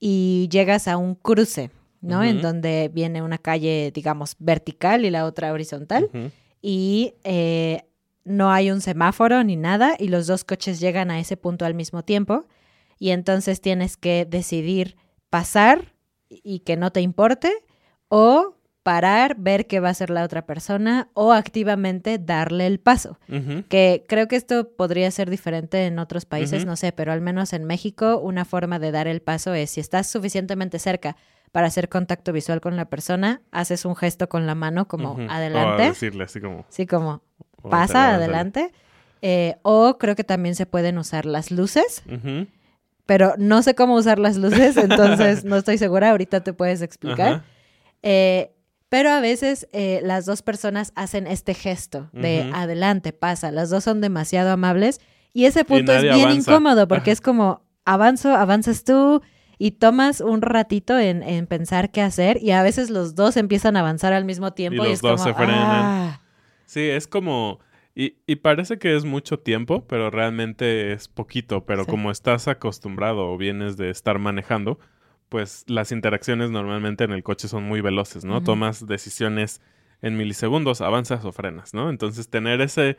y 0.00 0.48
llegas 0.50 0.88
a 0.88 0.96
un 0.96 1.14
cruce, 1.14 1.70
¿no? 2.00 2.22
En 2.22 2.40
donde 2.40 2.90
viene 2.92 3.22
una 3.22 3.38
calle, 3.38 3.90
digamos, 3.92 4.36
vertical 4.38 5.04
y 5.04 5.10
la 5.10 5.24
otra 5.24 5.52
horizontal 5.52 6.10
y 6.60 7.14
eh, 7.24 7.84
no 8.24 8.50
hay 8.50 8.70
un 8.70 8.80
semáforo 8.80 9.42
ni 9.44 9.56
nada 9.56 9.96
y 9.98 10.08
los 10.08 10.26
dos 10.26 10.44
coches 10.44 10.80
llegan 10.80 11.10
a 11.10 11.18
ese 11.20 11.36
punto 11.36 11.64
al 11.64 11.74
mismo 11.74 12.02
tiempo 12.02 12.46
y 12.98 13.10
entonces 13.10 13.60
tienes 13.60 13.96
que 13.96 14.26
decidir 14.28 14.96
pasar 15.30 15.94
y 16.28 16.60
que 16.60 16.76
no 16.76 16.90
te 16.92 17.00
importe 17.00 17.52
o 18.08 18.57
parar, 18.88 19.36
ver 19.38 19.66
qué 19.66 19.80
va 19.80 19.88
a 19.88 19.90
hacer 19.90 20.08
la 20.08 20.24
otra 20.24 20.46
persona 20.46 21.08
o 21.12 21.34
activamente 21.34 22.18
darle 22.18 22.66
el 22.66 22.80
paso. 22.80 23.18
Que 23.68 24.06
creo 24.08 24.28
que 24.28 24.36
esto 24.36 24.70
podría 24.70 25.10
ser 25.10 25.28
diferente 25.28 25.84
en 25.84 25.98
otros 25.98 26.24
países, 26.24 26.64
no 26.64 26.74
sé, 26.74 26.92
pero 26.92 27.12
al 27.12 27.20
menos 27.20 27.52
en 27.52 27.64
México 27.66 28.16
una 28.18 28.46
forma 28.46 28.78
de 28.78 28.90
dar 28.90 29.06
el 29.06 29.20
paso 29.20 29.52
es 29.52 29.72
si 29.72 29.80
estás 29.80 30.06
suficientemente 30.06 30.78
cerca 30.78 31.16
para 31.52 31.66
hacer 31.66 31.90
contacto 31.90 32.32
visual 32.32 32.62
con 32.62 32.76
la 32.76 32.86
persona, 32.86 33.42
haces 33.52 33.84
un 33.84 33.94
gesto 33.94 34.30
con 34.30 34.46
la 34.46 34.54
mano 34.54 34.88
como 34.88 35.12
Ujú. 35.12 35.22
O 35.26 35.30
a 35.30 35.36
adelante. 35.36 35.82
decirle 35.82 36.24
así 36.24 36.40
como. 36.40 36.64
Sí, 36.70 36.86
como 36.86 37.20
"Órale, 37.62 37.70
pasa 37.70 38.08
avántale". 38.08 38.24
adelante. 38.24 38.72
Eh, 39.20 39.56
o 39.62 39.98
creo 39.98 40.16
que 40.16 40.24
también 40.24 40.54
se 40.54 40.64
pueden 40.64 40.96
usar 40.96 41.26
las 41.26 41.50
luces, 41.50 42.02
pero 43.04 43.34
no 43.36 43.62
sé 43.62 43.74
cómo 43.74 43.96
usar 43.96 44.18
las 44.18 44.38
luces, 44.38 44.76
entonces 44.78 45.44
no 45.44 45.56
estoy 45.56 45.76
segura. 45.76 46.08
Ahorita 46.10 46.40
te 46.42 46.54
puedes 46.54 46.80
explicar. 46.80 47.42
Eh, 48.02 48.52
pero 48.88 49.10
a 49.10 49.20
veces 49.20 49.68
eh, 49.72 50.00
las 50.02 50.24
dos 50.26 50.42
personas 50.42 50.92
hacen 50.96 51.26
este 51.26 51.54
gesto 51.54 52.08
de 52.12 52.50
adelante, 52.54 53.12
pasa. 53.12 53.50
Las 53.52 53.70
dos 53.70 53.84
son 53.84 54.00
demasiado 54.00 54.50
amables 54.50 55.00
y 55.32 55.44
ese 55.44 55.64
punto 55.64 55.92
es 55.92 56.02
bien 56.02 56.14
avanza. 56.14 56.50
incómodo 56.52 56.88
porque 56.88 57.10
es 57.10 57.20
como 57.20 57.62
avanzo, 57.84 58.34
avanzas 58.34 58.84
tú 58.84 59.22
y 59.58 59.72
tomas 59.72 60.20
un 60.20 60.40
ratito 60.40 60.98
en, 60.98 61.22
en 61.22 61.46
pensar 61.46 61.90
qué 61.90 62.00
hacer 62.02 62.38
y 62.42 62.52
a 62.52 62.62
veces 62.62 62.90
los 62.90 63.14
dos 63.14 63.36
empiezan 63.36 63.76
a 63.76 63.80
avanzar 63.80 64.12
al 64.12 64.24
mismo 64.24 64.52
tiempo 64.52 64.82
y, 64.84 64.86
los 64.88 64.94
es 64.94 65.00
dos 65.00 65.20
como, 65.20 65.24
se 65.24 65.34
frenan. 65.34 65.56
"Ah". 65.60 66.20
Sí, 66.66 66.80
es 66.82 67.06
como. 67.06 67.58
Y, 67.94 68.14
y 68.26 68.36
parece 68.36 68.78
que 68.78 68.94
es 68.94 69.04
mucho 69.04 69.40
tiempo, 69.40 69.84
pero 69.88 70.10
realmente 70.10 70.92
es 70.92 71.08
poquito. 71.08 71.64
Pero 71.66 71.84
Sí. 71.84 71.90
como 71.90 72.10
estás 72.12 72.46
acostumbrado 72.46 73.28
o 73.32 73.36
vienes 73.36 73.76
de 73.76 73.90
estar 73.90 74.18
manejando, 74.20 74.78
pues 75.28 75.64
las 75.68 75.92
interacciones 75.92 76.50
normalmente 76.50 77.04
en 77.04 77.12
el 77.12 77.22
coche 77.22 77.48
son 77.48 77.64
muy 77.64 77.80
veloces, 77.80 78.24
¿no? 78.24 78.42
Tomas 78.42 78.86
decisiones 78.86 79.60
en 80.02 80.16
milisegundos, 80.16 80.80
avanzas 80.80 81.24
o 81.24 81.32
frenas, 81.32 81.74
¿no? 81.74 81.90
Entonces 81.90 82.28
tener 82.30 82.60
ese 82.60 82.96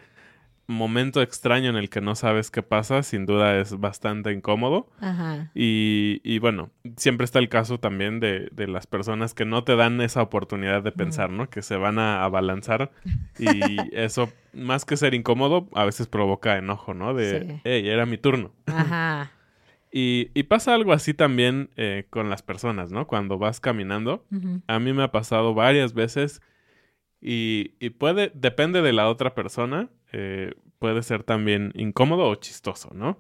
momento 0.68 1.24
extraño 1.24 1.72
en 1.72 1.78
el 1.78 1.90
que 1.90 2.00
no 2.00 2.14
sabes 2.14 2.52
qué 2.52 2.62
pasa, 2.62 3.02
sin 3.02 3.26
duda 3.26 3.58
es 3.60 3.80
bastante 3.80 4.32
incómodo. 4.32 4.92
Ajá. 5.02 5.50
Y, 5.56 6.22
y 6.24 6.38
bueno, 6.38 6.70
siempre 6.96 7.26
está 7.26 7.40
el 7.40 7.50
caso 7.50 7.80
también 7.80 8.20
de, 8.20 8.50
de 8.52 8.68
las 8.68 8.86
personas 8.86 9.34
que 9.34 9.46
no 9.46 9.64
te 9.64 9.76
dan 9.76 10.00
esa 10.02 10.22
oportunidad 10.22 10.84
de 10.84 10.92
pensar, 10.92 11.32
¿no? 11.32 11.50
Que 11.50 11.64
se 11.64 11.76
van 11.76 11.98
a 11.98 12.24
abalanzar 12.24 12.92
y 13.40 13.50
eso, 13.94 14.32
más 14.54 14.86
que 14.86 14.96
ser 14.96 15.16
incómodo, 15.16 15.68
a 15.74 15.86
veces 15.86 16.06
provoca 16.06 16.58
enojo, 16.58 16.94
¿no? 16.94 17.16
De, 17.16 17.40
Sí. 17.40 17.62
hey, 17.64 17.90
era 17.90 18.06
mi 18.06 18.20
turno. 18.20 18.52
Ajá. 18.68 19.32
Y, 19.92 20.30
y 20.36 20.44
pasa 20.44 20.76
algo 20.76 20.94
así 20.94 21.14
también 21.14 21.72
eh, 21.76 22.06
con 22.10 22.30
las 22.30 22.44
personas, 22.44 22.92
¿no? 22.92 23.08
Cuando 23.08 23.38
vas 23.40 23.60
caminando, 23.60 24.26
a 24.68 24.80
mí 24.80 24.94
me 24.94 25.04
ha 25.04 25.12
pasado 25.12 25.54
varias 25.54 25.94
veces 25.94 26.42
y, 27.22 27.74
y 27.80 27.90
puede, 27.90 28.32
depende 28.36 28.82
de 28.82 28.94
la 28.94 29.10
otra 29.10 29.34
persona, 29.34 29.90
eh, 30.12 30.54
puede 30.78 31.02
ser 31.04 31.24
también 31.24 31.72
incómodo 31.76 32.30
o 32.30 32.36
chistoso, 32.36 32.92
¿no? 32.94 33.20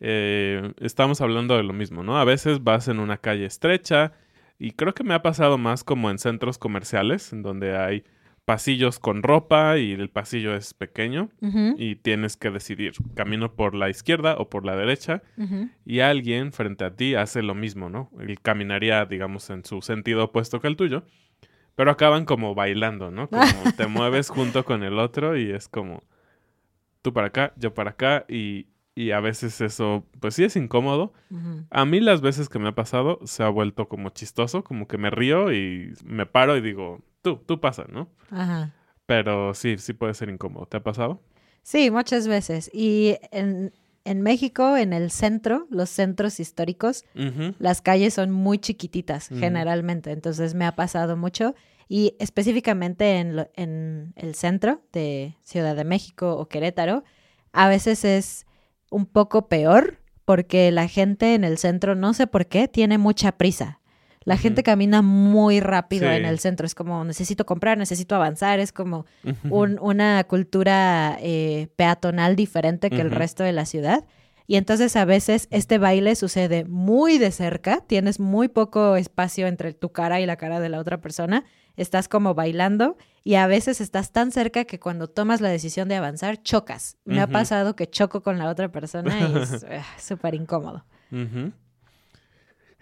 Eh, 0.00 0.72
estamos 0.80 1.20
hablando 1.20 1.56
de 1.56 1.62
lo 1.62 1.72
mismo, 1.72 2.02
¿no? 2.02 2.18
A 2.18 2.24
veces 2.24 2.62
vas 2.62 2.88
en 2.88 3.00
una 3.00 3.18
calle 3.18 3.46
estrecha 3.46 4.12
y 4.58 4.72
creo 4.72 4.94
que 4.94 5.04
me 5.04 5.14
ha 5.14 5.22
pasado 5.22 5.56
más 5.56 5.84
como 5.84 6.10
en 6.10 6.18
centros 6.18 6.58
comerciales, 6.58 7.32
en 7.32 7.42
donde 7.42 7.76
hay 7.76 8.04
pasillos 8.48 8.98
con 8.98 9.22
ropa 9.22 9.76
y 9.76 9.92
el 9.92 10.08
pasillo 10.08 10.56
es 10.56 10.72
pequeño 10.72 11.28
y 11.76 11.96
tienes 11.96 12.38
que 12.38 12.50
decidir, 12.50 12.94
camino 13.14 13.52
por 13.52 13.74
la 13.74 13.90
izquierda 13.90 14.36
o 14.38 14.48
por 14.48 14.64
la 14.64 14.74
derecha 14.74 15.22
y 15.84 16.00
alguien 16.00 16.52
frente 16.54 16.86
a 16.86 16.96
ti 16.96 17.14
hace 17.14 17.42
lo 17.42 17.54
mismo, 17.54 17.90
¿no? 17.90 18.10
Él 18.18 18.40
caminaría, 18.40 19.04
digamos, 19.04 19.50
en 19.50 19.66
su 19.66 19.82
sentido 19.82 20.24
opuesto 20.24 20.62
que 20.62 20.68
el 20.68 20.76
tuyo, 20.76 21.04
pero 21.74 21.90
acaban 21.90 22.24
como 22.24 22.54
bailando, 22.54 23.10
¿no? 23.10 23.28
Como 23.28 23.42
te 23.76 23.86
mueves 23.86 24.30
junto 24.30 24.64
con 24.64 24.82
el 24.82 24.98
otro 24.98 25.36
y 25.36 25.50
es 25.50 25.68
como 25.68 26.02
tú 27.02 27.12
para 27.12 27.26
acá, 27.26 27.52
yo 27.58 27.74
para 27.74 27.90
acá 27.90 28.24
y, 28.30 28.68
y 28.94 29.10
a 29.10 29.20
veces 29.20 29.60
eso, 29.60 30.06
pues 30.20 30.32
sí 30.32 30.44
es 30.44 30.56
incómodo. 30.56 31.12
A 31.68 31.84
mí 31.84 32.00
las 32.00 32.22
veces 32.22 32.48
que 32.48 32.58
me 32.58 32.70
ha 32.70 32.74
pasado 32.74 33.20
se 33.24 33.42
ha 33.42 33.50
vuelto 33.50 33.90
como 33.90 34.08
chistoso, 34.08 34.64
como 34.64 34.88
que 34.88 34.96
me 34.96 35.10
río 35.10 35.52
y 35.52 35.92
me 36.02 36.24
paro 36.24 36.56
y 36.56 36.62
digo, 36.62 37.04
tú, 37.36 37.42
tú 37.46 37.60
pasa, 37.60 37.84
¿no? 37.88 38.08
Ajá. 38.30 38.74
Pero 39.06 39.54
sí, 39.54 39.78
sí 39.78 39.92
puede 39.92 40.14
ser 40.14 40.28
incómodo. 40.28 40.66
¿Te 40.66 40.76
ha 40.76 40.82
pasado? 40.82 41.20
Sí, 41.62 41.90
muchas 41.90 42.28
veces. 42.28 42.70
Y 42.72 43.16
en, 43.30 43.72
en 44.04 44.22
México, 44.22 44.76
en 44.76 44.92
el 44.92 45.10
centro, 45.10 45.66
los 45.70 45.88
centros 45.90 46.40
históricos, 46.40 47.04
las 47.58 47.82
calles 47.82 48.14
son 48.14 48.30
muy 48.30 48.58
chiquititas 48.58 49.28
generalmente, 49.28 50.10
entonces 50.12 50.54
me 50.54 50.64
ha 50.66 50.74
pasado 50.76 51.16
mucho. 51.16 51.54
Y 51.88 52.14
específicamente 52.18 53.16
en, 53.18 53.36
lo- 53.36 53.48
en 53.54 54.12
el 54.16 54.34
centro 54.34 54.82
de 54.92 55.36
Ciudad 55.42 55.74
de 55.74 55.84
México 55.84 56.36
o 56.36 56.46
Querétaro, 56.48 57.02
a 57.52 57.68
veces 57.68 58.04
es 58.04 58.46
un 58.90 59.06
poco 59.06 59.48
peor 59.48 59.98
porque 60.26 60.70
la 60.70 60.86
gente 60.88 61.34
en 61.34 61.44
el 61.44 61.56
centro, 61.56 61.94
no 61.94 62.12
sé 62.12 62.26
por 62.26 62.46
qué, 62.46 62.68
tiene 62.68 62.98
mucha 62.98 63.32
prisa. 63.32 63.77
La 64.28 64.36
gente 64.36 64.62
camina 64.62 65.02
muy 65.02 65.60
rápido 65.60 66.08
Sí. 66.10 66.16
en 66.16 66.24
el 66.24 66.38
centro, 66.38 66.66
es 66.66 66.74
como 66.74 67.02
necesito 67.04 67.46
comprar, 67.46 67.78
necesito 67.78 68.14
avanzar, 68.14 68.60
es 68.60 68.72
como 68.72 69.06
un- 69.50 69.78
una 69.80 70.22
cultura 70.24 71.16
eh, 71.20 71.68
peatonal 71.76 72.36
diferente 72.36 72.90
que 72.90 73.00
el 73.00 73.10
resto 73.10 73.42
de 73.42 73.52
la 73.52 73.64
ciudad. 73.64 74.04
Y 74.46 74.56
entonces 74.56 74.96
a 74.96 75.04
veces 75.04 75.46
este 75.50 75.76
baile 75.78 76.14
sucede 76.16 76.64
muy 76.64 77.18
de 77.18 77.30
cerca, 77.32 77.82
tienes 77.86 78.18
muy 78.18 78.48
poco 78.48 78.96
espacio 78.96 79.46
entre 79.46 79.74
tu 79.74 79.90
cara 79.92 80.20
y 80.20 80.26
la 80.26 80.36
cara 80.36 80.58
de 80.58 80.68
la 80.70 80.78
otra 80.78 81.00
persona, 81.02 81.44
estás 81.76 82.08
como 82.08 82.34
bailando 82.34 82.96
y 83.24 83.34
a 83.34 83.46
veces 83.46 83.80
estás 83.82 84.10
tan 84.10 84.32
cerca 84.32 84.64
que 84.64 84.80
cuando 84.80 85.06
tomas 85.08 85.40
la 85.42 85.50
decisión 85.50 85.88
de 85.88 85.96
avanzar 85.96 86.42
chocas. 86.42 86.96
Me 87.04 87.20
ha 87.20 87.26
pasado 87.26 87.76
que 87.76 87.88
choco 87.90 88.22
con 88.22 88.38
la 88.38 88.48
otra 88.48 88.70
persona 88.72 89.20
y 89.20 89.38
es 89.38 89.64
ah, 89.70 89.84
súper 89.98 90.34
incómodo. 90.34 90.84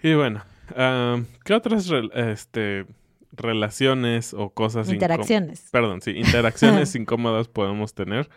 Y 0.03 0.15
bueno, 0.15 0.45
ah, 0.75 1.23
¿qué 1.44 1.54
otras 1.54 1.90
este, 2.14 2.87
relaciones 3.32 4.35
o 4.35 4.50
cosas 4.50 4.90
Interacciones. 4.90 5.68
Perdón, 5.70 6.00
sí, 6.02 6.12
interacciones 6.12 6.94
incómodas 6.96 7.49
podemos 7.49 7.94
tener? 7.94 8.28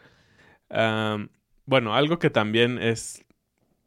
Bueno, 1.66 1.94
algo 1.94 2.20
que 2.20 2.30
también 2.30 2.80
es 2.80 3.26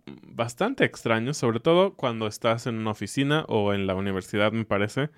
bastante 0.06 0.84
extraño, 0.84 1.34
sobre 1.34 1.60
todo 1.60 1.94
cuando 1.94 2.26
estás 2.26 2.66
en 2.66 2.76
una 2.76 2.90
oficina 2.92 3.44
o 3.48 3.72
en 3.72 3.86
la 3.86 3.94
universidad, 3.94 4.52
me 4.52 4.64
parece, 4.64 5.10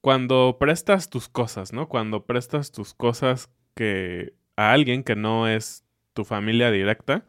cuando 0.00 0.56
prestas 0.58 1.10
tus 1.10 1.28
cosas, 1.28 1.72
¿no? 1.72 1.88
Cuando 1.88 2.24
prestas 2.24 2.72
tus 2.72 2.94
cosas 2.94 3.50
que 3.74 4.34
a 4.56 4.72
alguien 4.72 5.04
que 5.04 5.16
no 5.16 5.48
es 5.48 5.84
tu 6.14 6.24
familia 6.24 6.70
directa, 6.70 7.24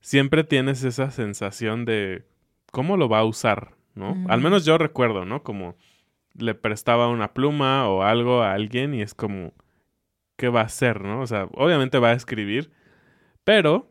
siempre 0.00 0.44
tienes 0.44 0.84
esa 0.84 1.10
sensación 1.10 1.84
de 1.84 2.26
cómo 2.72 2.96
lo 2.96 3.08
va 3.08 3.20
a 3.20 3.24
usar, 3.24 3.75
¿no? 3.96 4.16
Al 4.28 4.40
menos 4.40 4.64
yo 4.64 4.78
recuerdo, 4.78 5.24
¿no? 5.24 5.42
Como 5.42 5.74
le 6.34 6.54
prestaba 6.54 7.08
una 7.08 7.32
pluma 7.32 7.88
o 7.88 8.02
algo 8.02 8.42
a 8.42 8.52
alguien 8.52 8.94
y 8.94 9.02
es 9.02 9.14
como, 9.14 9.52
¿qué 10.36 10.48
va 10.48 10.60
a 10.60 10.64
hacer, 10.64 11.00
no? 11.02 11.20
O 11.20 11.26
sea, 11.26 11.48
obviamente 11.54 11.98
va 11.98 12.10
a 12.10 12.12
escribir, 12.14 12.70
pero 13.44 13.90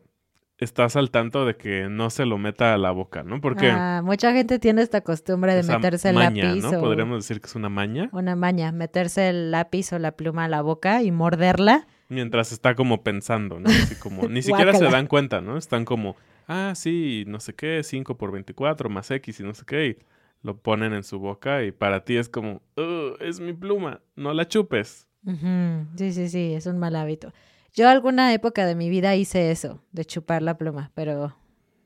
estás 0.58 0.96
al 0.96 1.10
tanto 1.10 1.44
de 1.44 1.56
que 1.56 1.88
no 1.90 2.08
se 2.08 2.24
lo 2.24 2.38
meta 2.38 2.72
a 2.72 2.78
la 2.78 2.90
boca, 2.90 3.22
¿no? 3.22 3.40
Porque 3.40 3.68
Ah, 3.70 4.00
mucha 4.02 4.32
gente 4.32 4.58
tiene 4.58 4.80
esta 4.82 5.02
costumbre 5.02 5.54
de 5.54 5.62
meterse 5.64 6.08
el 6.10 6.14
maña, 6.14 6.44
lápiz 6.46 6.62
¿no? 6.62 6.78
o 6.78 6.80
Podríamos 6.80 7.18
decir 7.18 7.40
que 7.40 7.46
es 7.48 7.56
una 7.56 7.68
maña, 7.68 8.08
una 8.12 8.36
maña, 8.36 8.72
meterse 8.72 9.28
el 9.28 9.50
lápiz 9.50 9.92
o 9.92 9.98
la 9.98 10.12
pluma 10.12 10.44
a 10.44 10.48
la 10.48 10.62
boca 10.62 11.02
y 11.02 11.10
morderla. 11.10 11.86
mientras 12.08 12.52
está 12.52 12.74
como 12.74 13.02
pensando, 13.02 13.58
¿no? 13.60 13.68
Así 13.68 13.96
como, 13.96 14.28
ni 14.28 14.40
siquiera 14.40 14.72
se 14.72 14.84
dan 14.84 15.08
cuenta, 15.08 15.40
¿no? 15.40 15.56
Están 15.58 15.84
como, 15.84 16.16
ah, 16.46 16.72
sí, 16.74 17.24
no 17.26 17.40
sé 17.40 17.54
qué, 17.54 17.82
5 17.82 18.16
por 18.16 18.32
24 18.32 18.88
más 18.88 19.10
X 19.10 19.40
y 19.40 19.42
no 19.42 19.54
sé 19.54 19.64
qué, 19.66 19.86
y 19.86 19.96
lo 20.42 20.56
ponen 20.56 20.92
en 20.92 21.02
su 21.02 21.18
boca 21.18 21.64
y 21.64 21.72
para 21.72 22.04
ti 22.04 22.16
es 22.16 22.28
como, 22.28 22.62
"Ugh, 22.76 23.16
es 23.20 23.40
mi 23.40 23.52
pluma, 23.52 24.00
no 24.14 24.32
la 24.32 24.46
chupes. 24.48 25.08
Sí, 25.96 26.12
sí, 26.12 26.28
sí, 26.28 26.54
es 26.54 26.66
un 26.66 26.78
mal 26.78 26.94
hábito. 26.94 27.32
Yo 27.74 27.88
alguna 27.88 28.32
época 28.32 28.64
de 28.64 28.74
mi 28.76 28.88
vida 28.88 29.16
hice 29.16 29.50
eso, 29.50 29.82
de 29.92 30.04
chupar 30.04 30.40
la 30.42 30.56
pluma, 30.56 30.92
pero 30.94 31.36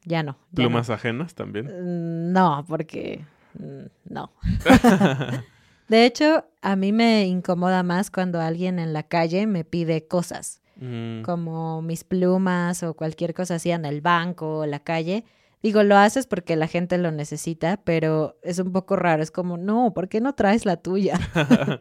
ya 0.04 0.22
no. 0.22 0.32
ya 0.52 0.64
Plumas 0.64 0.88
no. 0.88 0.94
ajenas 0.94 1.34
también. 1.34 1.66
Mm, 1.66 2.32
No, 2.32 2.64
porque 2.68 3.24
mm, 3.58 4.12
no. 4.12 4.30
De 5.88 6.04
hecho, 6.06 6.44
a 6.62 6.76
mí 6.76 6.92
me 6.92 7.24
incomoda 7.26 7.82
más 7.82 8.10
cuando 8.10 8.40
alguien 8.40 8.78
en 8.78 8.92
la 8.92 9.02
calle 9.02 9.46
me 9.48 9.64
pide 9.64 10.06
cosas, 10.06 10.59
Mm, 10.80 11.22
como 11.22 11.82
mis 11.82 12.04
plumas 12.04 12.82
o 12.82 12.94
cualquier 12.94 13.34
cosa 13.34 13.56
así 13.56 13.70
en 13.70 13.84
el 13.84 14.00
banco 14.00 14.58
o 14.58 14.66
la 14.66 14.80
calle. 14.80 15.24
Digo, 15.62 15.82
lo 15.82 15.96
haces 15.96 16.26
porque 16.26 16.56
la 16.56 16.66
gente 16.66 16.96
lo 16.98 17.10
necesita, 17.10 17.80
pero 17.84 18.38
es 18.42 18.58
un 18.58 18.72
poco 18.72 18.96
raro. 18.96 19.22
Es 19.22 19.30
como, 19.30 19.58
no, 19.58 19.92
¿por 19.94 20.08
qué 20.08 20.20
no 20.20 20.34
traes 20.34 20.64
la 20.64 20.76
tuya? 20.76 21.20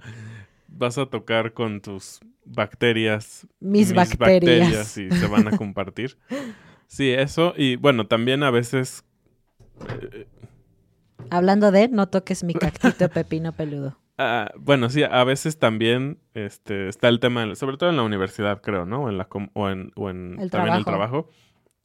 Vas 0.67 0.97
a 0.97 1.05
tocar 1.05 1.53
con 1.53 1.81
tus 1.81 2.19
bacterias. 2.45 3.47
Mis 3.59 3.93
bacterias. 3.93 4.97
y 4.97 5.09
se 5.09 5.27
van 5.27 5.47
a 5.47 5.57
compartir. 5.57 6.17
Sí, 6.91 7.11
eso. 7.11 7.53
Y 7.55 7.75
bueno, 7.75 8.07
también 8.07 8.41
a 8.41 8.49
veces 8.49 9.05
Hablando 11.29 11.71
de, 11.71 11.87
no 11.89 12.07
toques 12.07 12.43
mi 12.43 12.53
cactito 12.53 13.09
pepino 13.13 13.53
peludo. 13.53 13.97
Ah, 14.21 14.51
bueno, 14.57 14.89
sí, 14.89 15.01
a 15.03 15.23
veces 15.23 15.59
también 15.59 16.19
este, 16.33 16.89
está 16.89 17.07
el 17.07 17.21
tema, 17.21 17.55
sobre 17.55 17.77
todo 17.77 17.89
en 17.89 17.95
la 17.95 18.03
universidad, 18.03 18.61
creo, 18.61 18.85
¿no? 18.85 19.03
O 19.03 19.09
en, 19.09 19.17
la 19.17 19.25
com- 19.25 19.49
o 19.53 19.69
en, 19.69 19.91
o 19.95 20.09
en 20.09 20.38
El 20.39 20.51
también 20.51 20.75
el 20.75 20.83
trabajo. 20.83 21.23
trabajo, 21.23 21.29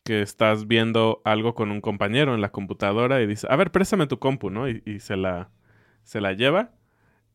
que 0.02 0.20
estás 0.20 0.66
viendo 0.66 1.22
algo 1.24 1.54
con 1.54 1.70
un 1.70 1.80
compañero 1.80 2.34
en 2.34 2.40
la 2.40 2.50
computadora 2.50 3.22
y 3.22 3.26
dice, 3.28 3.46
a 3.48 3.54
ver, 3.56 3.70
préstame 3.70 4.08
tu 4.08 4.18
compu, 4.18 4.50
¿no? 4.50 4.68
Y, 4.68 4.82
y 4.84 4.98
se, 4.98 5.16
la, 5.16 5.50
se 6.02 6.20
la 6.20 6.32
lleva 6.32 6.72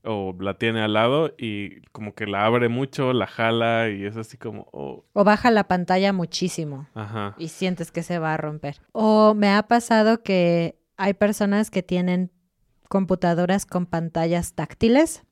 o 0.04 0.36
la 0.40 0.56
tiene 0.58 0.82
al 0.82 0.94
lado 0.94 1.34
y 1.38 1.82
como 1.92 2.14
que 2.14 2.26
la 2.28 2.46
abre 2.46 2.68
mucho, 2.70 3.12
la 3.14 3.26
jala 3.28 3.90
y 3.90 4.06
es 4.06 4.18
así 4.18 4.38
como, 4.38 4.68
oh, 4.74 5.06
O 5.14 5.24
baja 5.24 5.50
la 5.50 5.66
pantalla 5.68 6.12
muchísimo. 6.14 6.88
ajá. 6.94 7.36
y 7.38 7.48
sientes 7.48 7.92
que 7.92 8.04
se 8.04 8.20
va 8.20 8.34
a 8.34 8.38
romper. 8.38 8.82
O 8.92 9.34
me 9.34 9.50
ha 9.50 9.64
pasado 9.64 10.24
que 10.24 10.78
hay 10.98 11.14
personas 11.14 11.72
que 11.72 11.84
tienen 11.84 12.32
computadoras 12.90 13.66
con 13.66 13.86
pantallas 13.86 14.54
táctiles 14.54 15.24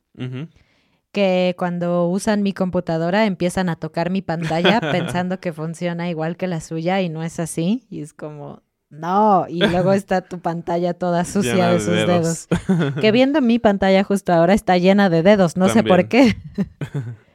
que 1.12 1.56
cuando 1.58 2.08
usan 2.08 2.44
mi 2.44 2.54
computadora 2.54 3.26
empiezan 3.26 3.70
a 3.70 3.76
tocar 3.76 4.10
mi 4.10 4.22
pantalla 4.22 4.80
pensando 4.92 5.40
que 5.40 5.52
funciona 5.52 6.10
igual 6.10 6.38
que 6.38 6.48
la 6.48 6.62
suya 6.62 7.02
y 7.02 7.10
no 7.10 7.24
es 7.24 7.40
así 7.40 7.86
y 7.90 8.02
es 8.02 8.14
como 8.14 8.62
no 8.90 9.46
y 9.50 9.60
luego 9.60 9.94
está 9.94 10.22
tu 10.22 10.40
pantalla 10.40 10.94
toda 10.94 11.26
sucia 11.26 11.54
Llena 11.56 11.72
de 11.74 11.80
sus 11.80 11.94
dedos. 11.94 12.48
dedos. 12.48 12.94
que 13.02 13.12
viendo 13.12 13.42
mi 13.42 13.60
pantalla 13.60 14.04
justo 14.04 14.32
ahora 14.32 14.54
está 14.54 14.78
llena 14.78 15.10
de 15.10 15.24
dedos, 15.24 15.58
no 15.58 15.68
sé 15.70 15.84
por 15.84 16.08
qué. 16.08 16.38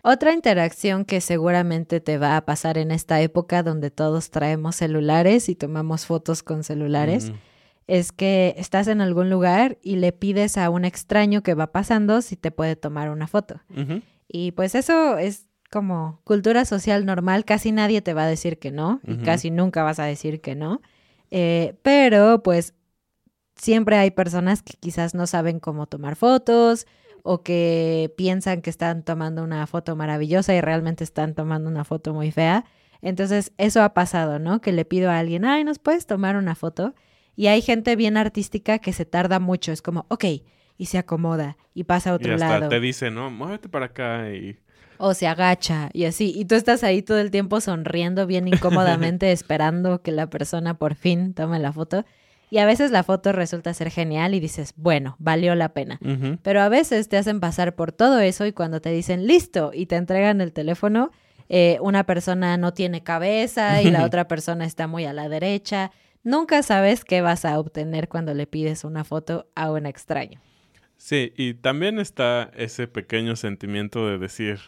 Otra 0.05 0.33
interacción 0.33 1.05
que 1.05 1.21
seguramente 1.21 2.01
te 2.01 2.19
va 2.19 2.37
a 2.37 2.45
pasar 2.45 2.77
en 2.79 2.91
esta 2.91 3.21
época 3.21 3.63
donde 3.63 3.91
todos 3.91 4.31
traemos 4.31 4.77
celulares 4.77 5.49
y 5.49 5.55
tomamos 5.55 6.07
fotos 6.07 6.43
con 6.43 6.65
celulares 6.65 7.31
Mm, 7.31 7.35
es 7.87 8.13
que 8.13 8.55
estás 8.59 8.89
en 8.89 9.01
algún 9.01 9.31
lugar 9.31 9.79
y 9.83 9.97
le 9.97 10.13
pides 10.13 10.57
a 10.57 10.71
un 10.71 10.85
extraño 10.85 11.43
que 11.43 11.55
va 11.55 11.73
pasando 11.73 12.23
si 12.23 12.37
te 12.37 12.51
puede 12.51 12.77
tomar 12.77 13.11
una 13.11 13.27
foto. 13.27 13.61
Y 14.29 14.53
pues 14.53 14.75
eso 14.75 15.19
es 15.19 15.49
como 15.71 16.21
cultura 16.25 16.65
social 16.65 17.07
normal, 17.07 17.45
casi 17.45 17.73
nadie 17.73 18.03
te 18.03 18.15
va 18.15 18.25
a 18.25 18.27
decir 18.27 18.59
que 18.59 18.71
no 18.71 19.01
y 19.07 19.17
casi 19.19 19.51
nunca 19.51 19.83
vas 19.83 19.99
a 19.99 20.05
decir 20.05 20.41
que 20.41 20.55
no. 20.55 20.81
Eh, 21.31 21.79
pero 21.83 22.43
pues 22.43 22.75
siempre 23.57 23.97
hay 23.97 24.11
personas 24.11 24.63
que 24.63 24.75
quizás 24.79 25.15
no 25.15 25.27
saben 25.27 25.61
cómo 25.61 25.87
tomar 25.87 26.17
fotos 26.17 26.87
o 27.23 27.43
que 27.43 28.13
piensan 28.17 28.61
que 28.61 28.71
están 28.71 29.03
tomando 29.03 29.43
una 29.43 29.67
foto 29.67 29.97
maravillosa 29.97 30.55
y 30.55 30.61
realmente 30.61 31.05
están 31.05 31.35
tomando 31.35 31.71
una 31.71 31.85
foto 31.85 32.13
muy 32.13 32.31
fea. 32.33 32.65
Entonces 33.01 33.53
eso 33.59 33.83
ha 33.83 33.95
pasado, 33.95 34.39
¿no? 34.39 34.61
Que 34.61 34.73
le 34.73 34.85
pido 34.85 35.11
a 35.11 35.19
alguien, 35.19 35.45
ay, 35.45 35.65
¿nos 35.65 35.79
puedes 35.79 36.07
tomar 36.07 36.37
una 36.37 36.55
foto? 36.55 36.95
Y 37.37 37.47
hay 37.47 37.63
gente 37.63 37.97
bien 37.97 38.17
artística 38.17 38.79
que 38.79 38.93
se 38.93 39.05
tarda 39.05 39.39
mucho, 39.41 39.73
es 39.73 39.83
como, 39.83 40.07
ok, 40.09 40.25
y 40.77 40.87
se 40.87 40.99
acomoda 40.99 41.57
y 41.75 41.85
pasa 41.85 42.11
a 42.11 42.13
Y 42.15 42.17
otro 42.17 42.35
hasta 42.35 42.59
lado. 42.59 42.69
te 42.69 42.81
dice, 42.81 43.11
no, 43.11 43.31
muévete 43.31 43.69
para 43.69 43.87
acá 43.87 44.31
y... 44.31 44.59
O 44.99 45.15
se 45.15 45.27
agacha 45.27 45.91
y 45.93 46.05
así. 46.05 46.33
Y 46.35 46.45
tú 46.45 46.55
estás 46.55 46.85
ahí 46.85 47.03
todo 47.03 47.19
el 47.19 47.33
tiempo 47.33 47.61
sonriendo 47.61 48.27
bien 48.27 48.47
incómodamente, 48.47 49.33
esperando 49.33 50.01
que 50.03 50.13
la 50.13 50.29
persona 50.29 50.75
por 50.75 50.95
fin 50.95 51.35
tome 51.35 51.59
la 51.59 51.73
foto. 51.73 52.05
Y 52.51 52.59
a 52.59 52.67
veces 52.67 52.91
la 52.91 53.03
foto 53.03 53.33
resulta 53.33 53.73
ser 53.75 53.91
genial 53.91 54.35
y 54.35 54.39
dices, 54.41 54.75
bueno, 54.77 55.17
valió 55.19 55.55
la 55.55 55.71
pena. 55.71 55.99
Pero 56.43 56.61
a 56.61 56.69
veces 56.69 57.09
te 57.09 57.17
hacen 57.17 57.41
pasar 57.41 57.75
por 57.75 57.93
todo 57.93 58.21
eso 58.21 58.45
y 58.47 58.53
cuando 58.53 58.81
te 58.81 58.91
dicen 58.91 59.27
listo 59.27 59.73
y 59.75 59.87
te 59.87 59.97
entregan 59.97 60.41
el 60.41 60.53
teléfono, 60.53 61.11
eh, 61.49 61.79
una 61.81 62.05
persona 62.05 62.57
no 62.59 62.75
tiene 62.75 63.03
cabeza 63.03 63.81
y 63.83 63.91
la 63.91 64.05
otra 64.05 64.29
persona 64.29 64.67
está 64.67 64.87
muy 64.87 65.07
a 65.07 65.13
la 65.15 65.29
derecha. 65.29 65.93
Nunca 66.25 66.63
sabes 66.63 67.05
qué 67.05 67.21
vas 67.21 67.45
a 67.45 67.59
obtener 67.59 68.09
cuando 68.09 68.33
le 68.35 68.47
pides 68.47 68.85
una 68.85 69.05
foto 69.05 69.47
a 69.55 69.71
un 69.73 69.87
extraño. 69.87 70.41
Sí, 70.97 71.33
y 71.37 71.55
también 71.55 71.99
está 71.99 72.51
ese 72.55 72.87
pequeño 72.87 73.35
sentimiento 73.37 74.07
de 74.07 74.19
decir, 74.19 74.61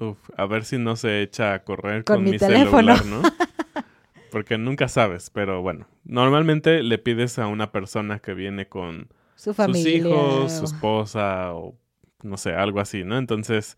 Uf, 0.00 0.18
a 0.36 0.46
ver 0.46 0.64
si 0.64 0.78
no 0.78 0.96
se 0.96 1.22
echa 1.22 1.54
a 1.54 1.62
correr 1.64 2.04
Con 2.04 2.16
con, 2.16 2.24
mi 2.24 2.32
mi, 2.32 2.38
teléfono". 2.38 2.96
celular, 2.96 3.06
¿no? 3.06 3.22
Porque 4.30 4.58
nunca 4.58 4.88
sabes, 4.88 5.30
pero 5.30 5.60
bueno, 5.62 5.86
normalmente 6.04 6.82
le 6.82 6.98
pides 6.98 7.38
a 7.38 7.46
una 7.48 7.72
persona 7.72 8.20
que 8.20 8.34
viene 8.34 8.68
con 8.68 9.08
Su 9.36 9.54
familia. 9.54 9.82
sus 9.82 10.06
hijos, 10.06 10.52
su 10.52 10.64
esposa 10.66 11.54
o 11.54 11.76
no 12.22 12.36
sé, 12.36 12.52
algo 12.54 12.80
así, 12.80 13.02
¿no? 13.04 13.18
Entonces, 13.18 13.76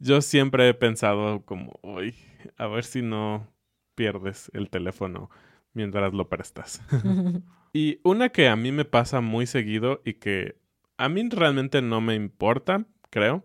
yo 0.00 0.20
siempre 0.22 0.68
he 0.68 0.74
pensado 0.74 1.42
como, 1.44 1.78
uy, 1.82 2.14
a 2.58 2.66
ver 2.68 2.84
si 2.84 3.02
no 3.02 3.46
pierdes 3.94 4.50
el 4.54 4.70
teléfono 4.70 5.30
mientras 5.74 6.12
lo 6.14 6.28
prestas. 6.28 6.82
Y 7.76 7.98
una 8.04 8.28
que 8.28 8.48
a 8.48 8.54
mí 8.54 8.70
me 8.70 8.84
pasa 8.84 9.20
muy 9.20 9.48
seguido 9.48 10.00
y 10.04 10.14
que 10.14 10.54
a 10.96 11.08
mí 11.08 11.28
realmente 11.28 11.82
no 11.82 12.00
me 12.00 12.14
importa, 12.14 12.86
creo, 13.10 13.44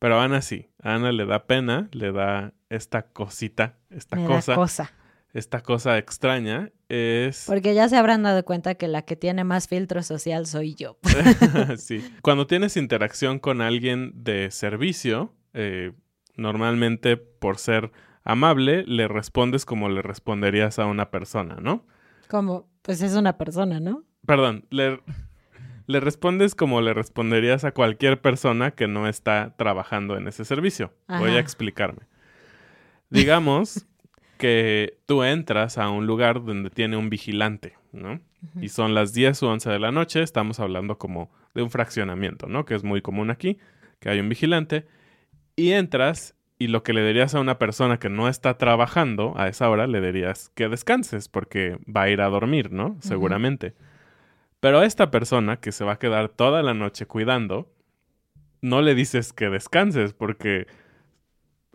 pero 0.00 0.18
a 0.18 0.24
Ana 0.24 0.42
sí. 0.42 0.68
A 0.82 0.96
Ana 0.96 1.12
le 1.12 1.26
da 1.26 1.46
pena, 1.46 1.88
le 1.92 2.10
da 2.10 2.54
esta 2.70 3.02
cosita, 3.02 3.78
esta 3.90 4.16
Me 4.16 4.26
cosa, 4.26 4.56
cosa. 4.56 4.92
esta 5.32 5.60
cosa 5.60 5.96
extraña, 5.96 6.72
es... 6.88 7.44
Porque 7.46 7.72
ya 7.72 7.88
se 7.88 7.96
habrán 7.96 8.24
dado 8.24 8.44
cuenta 8.44 8.74
que 8.74 8.88
la 8.88 9.02
que 9.02 9.14
tiene 9.14 9.44
más 9.44 9.68
filtro 9.68 10.02
social 10.02 10.46
soy 10.46 10.74
yo. 10.74 10.98
sí. 11.78 12.04
Cuando 12.22 12.48
tienes 12.48 12.76
interacción 12.76 13.38
con 13.38 13.60
alguien 13.60 14.10
de 14.24 14.50
servicio, 14.50 15.34
eh, 15.54 15.92
normalmente 16.34 17.16
por 17.16 17.58
ser 17.58 17.92
amable, 18.28 18.84
le 18.86 19.08
respondes 19.08 19.64
como 19.64 19.88
le 19.88 20.02
responderías 20.02 20.78
a 20.78 20.84
una 20.86 21.10
persona, 21.10 21.56
¿no? 21.60 21.86
Como, 22.28 22.68
pues 22.82 23.00
es 23.00 23.14
una 23.14 23.38
persona, 23.38 23.80
¿no? 23.80 24.04
Perdón, 24.26 24.66
le, 24.68 25.00
le 25.86 25.98
respondes 25.98 26.54
como 26.54 26.82
le 26.82 26.92
responderías 26.92 27.64
a 27.64 27.72
cualquier 27.72 28.20
persona 28.20 28.72
que 28.72 28.86
no 28.86 29.08
está 29.08 29.54
trabajando 29.56 30.18
en 30.18 30.28
ese 30.28 30.44
servicio. 30.44 30.92
Voy 31.08 31.30
a 31.30 31.38
explicarme. 31.38 32.02
Digamos 33.08 33.86
que 34.38 34.98
tú 35.06 35.24
entras 35.24 35.78
a 35.78 35.88
un 35.88 36.06
lugar 36.06 36.44
donde 36.44 36.68
tiene 36.68 36.98
un 36.98 37.08
vigilante, 37.08 37.76
¿no? 37.92 38.20
Y 38.60 38.68
son 38.68 38.94
las 38.94 39.14
10 39.14 39.42
o 39.42 39.48
11 39.48 39.70
de 39.70 39.78
la 39.78 39.90
noche, 39.90 40.22
estamos 40.22 40.60
hablando 40.60 40.98
como 40.98 41.30
de 41.54 41.62
un 41.62 41.70
fraccionamiento, 41.70 42.46
¿no? 42.46 42.66
Que 42.66 42.74
es 42.74 42.84
muy 42.84 43.00
común 43.00 43.30
aquí, 43.30 43.58
que 44.00 44.10
hay 44.10 44.20
un 44.20 44.28
vigilante, 44.28 44.86
y 45.56 45.72
entras 45.72 46.36
y 46.58 46.66
lo 46.66 46.82
que 46.82 46.92
le 46.92 47.06
dirías 47.06 47.34
a 47.34 47.40
una 47.40 47.58
persona 47.58 47.98
que 47.98 48.08
no 48.08 48.28
está 48.28 48.58
trabajando 48.58 49.34
a 49.36 49.48
esa 49.48 49.70
hora, 49.70 49.86
le 49.86 50.00
dirías 50.00 50.50
que 50.54 50.68
descanses 50.68 51.28
porque 51.28 51.78
va 51.84 52.02
a 52.02 52.10
ir 52.10 52.20
a 52.20 52.28
dormir, 52.28 52.72
¿no? 52.72 52.96
Seguramente. 53.00 53.74
Pero 54.60 54.82
esta 54.82 55.10
persona 55.10 55.58
que 55.58 55.70
se 55.70 55.84
va 55.84 55.92
a 55.92 55.98
quedar 55.98 56.28
toda 56.28 56.62
la 56.62 56.74
noche 56.74 57.06
cuidando, 57.06 57.72
no 58.60 58.82
le 58.82 58.96
dices 58.96 59.32
que 59.32 59.48
descanses 59.50 60.14
porque 60.14 60.66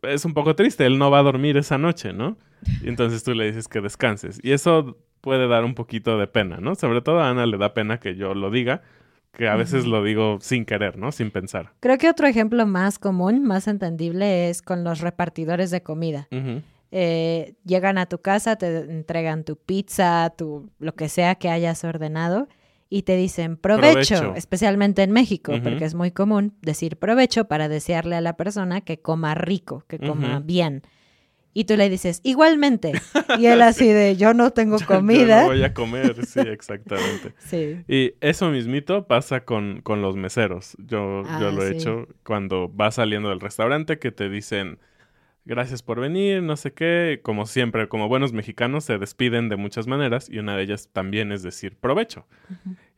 es 0.02 0.26
un 0.26 0.34
poco 0.34 0.56
triste, 0.56 0.86
él 0.86 0.98
no 0.98 1.10
va 1.10 1.20
a 1.20 1.24
dormir 1.24 1.56
esa 1.56 1.78
noche, 1.78 2.12
¿no? 2.12 2.38
Y 2.82 2.90
entonces 2.90 3.24
tú 3.24 3.34
le 3.34 3.46
dices 3.46 3.70
que 3.70 3.80
descanses. 3.80 4.40
Y 4.44 4.52
eso 4.52 4.98
puede 5.22 5.48
dar 5.48 5.64
un 5.64 5.76
poquito 5.76 6.18
de 6.18 6.28
pena, 6.28 6.58
¿no? 6.58 6.76
Sobre 6.76 7.02
todo 7.02 7.22
a 7.22 7.30
Ana 7.30 7.46
le 7.46 7.58
da 7.58 7.74
pena 7.74 8.02
que 8.02 8.16
yo 8.16 8.34
lo 8.34 8.52
diga, 8.52 8.82
que 9.36 9.48
a 9.48 9.56
veces 9.56 9.86
lo 9.86 10.04
digo 10.04 10.38
sin 10.42 10.66
querer, 10.66 10.98
¿no? 10.98 11.12
Sin 11.12 11.32
pensar. 11.32 11.72
Creo 11.80 11.98
que 11.98 12.10
otro 12.10 12.28
ejemplo 12.28 12.66
más 12.66 13.00
común, 13.00 13.44
más 13.44 13.68
entendible, 13.68 14.50
es 14.50 14.62
con 14.62 14.84
los 14.84 15.02
repartidores 15.02 15.72
de 15.72 15.82
comida. 15.82 16.28
Eh, 16.92 17.56
llegan 17.66 17.98
a 17.98 18.06
tu 18.06 18.20
casa, 18.20 18.56
te 18.56 18.78
entregan 18.82 19.44
tu 19.44 19.56
pizza, 19.56 20.32
tu 20.38 20.70
lo 20.78 20.94
que 20.94 21.10
sea 21.10 21.36
que 21.36 21.50
hayas 21.50 21.84
ordenado 21.84 22.48
y 22.88 23.02
te 23.02 23.18
dicen 23.18 23.58
provecho, 23.58 24.18
Provecho. 24.20 24.36
especialmente 24.36 25.02
en 25.02 25.12
México, 25.12 25.54
porque 25.64 25.86
es 25.86 25.96
muy 25.96 26.12
común 26.12 26.54
decir 26.62 26.98
provecho 26.98 27.46
para 27.46 27.68
desearle 27.68 28.16
a 28.16 28.22
la 28.22 28.38
persona 28.38 28.82
que 28.82 29.00
coma 29.00 29.34
rico, 29.34 29.84
que 29.88 29.98
coma 29.98 30.40
bien. 30.46 30.84
Y 31.56 31.66
tú 31.66 31.76
le 31.78 31.90
dices, 31.90 32.20
igualmente. 32.24 32.92
Y 33.40 33.46
él 33.48 33.62
así 33.62 33.88
de, 33.88 34.16
yo 34.16 34.34
no 34.34 34.52
tengo 34.52 34.78
Yo 34.80 34.86
comida. 34.88 35.42
no 35.44 35.48
voy 35.50 35.64
a 35.64 35.74
comer, 35.74 36.26
sí, 36.26 36.40
exactamente. 36.40 37.34
Sí. 37.40 37.84
Y 37.88 38.14
eso 38.22 38.50
mismito 38.50 39.06
pasa 39.08 39.46
con, 39.46 39.82
con 39.82 40.02
los 40.02 40.16
meseros. 40.16 40.76
Yo, 40.80 41.24
yo 41.24 41.30
Ah, 41.30 41.52
lo 41.52 41.64
he 41.66 41.72
hecho 41.72 42.08
cuando 42.26 42.70
vas 42.70 42.96
saliendo 42.96 43.30
del 43.30 43.40
restaurante 43.40 44.00
que 44.00 44.12
te 44.12 44.30
dicen 44.30 44.80
gracias 45.46 45.82
por 45.84 46.00
venir, 46.00 46.42
no 46.42 46.56
sé 46.56 46.74
qué. 46.74 47.20
Como 47.24 47.46
siempre, 47.46 47.88
como 47.88 48.08
buenos 48.08 48.34
mexicanos 48.34 48.86
se 48.86 48.98
despiden 48.98 49.50
de 49.50 49.56
muchas 49.56 49.88
maneras 49.88 50.30
y 50.30 50.40
una 50.40 50.56
de 50.56 50.64
ellas 50.64 50.90
también 50.92 51.32
es 51.32 51.44
decir 51.44 51.78
provecho. 51.78 52.26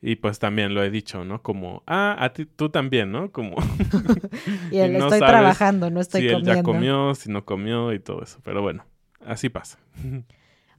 Y 0.01 0.17
pues 0.17 0.39
también 0.39 0.73
lo 0.73 0.83
he 0.83 0.89
dicho, 0.89 1.25
¿no? 1.25 1.41
Como, 1.41 1.83
ah, 1.87 2.15
a 2.19 2.33
ti, 2.33 2.45
tú 2.45 2.69
también, 2.69 3.11
¿no? 3.11 3.31
Como 3.31 3.55
Y 4.71 4.77
él, 4.77 4.91
Y 4.95 4.97
no 4.97 5.05
estoy 5.05 5.19
trabajando, 5.19 5.89
no 5.89 5.99
estoy 6.01 6.21
si 6.21 6.27
él 6.27 6.33
comiendo. 6.33 6.55
ya 6.55 6.63
comió, 6.63 7.15
si 7.15 7.31
no 7.31 7.45
comió 7.45 7.93
y 7.93 7.99
todo 7.99 8.23
eso. 8.23 8.39
Pero 8.43 8.61
bueno, 8.61 8.85
así 9.25 9.49
pasa. 9.49 9.79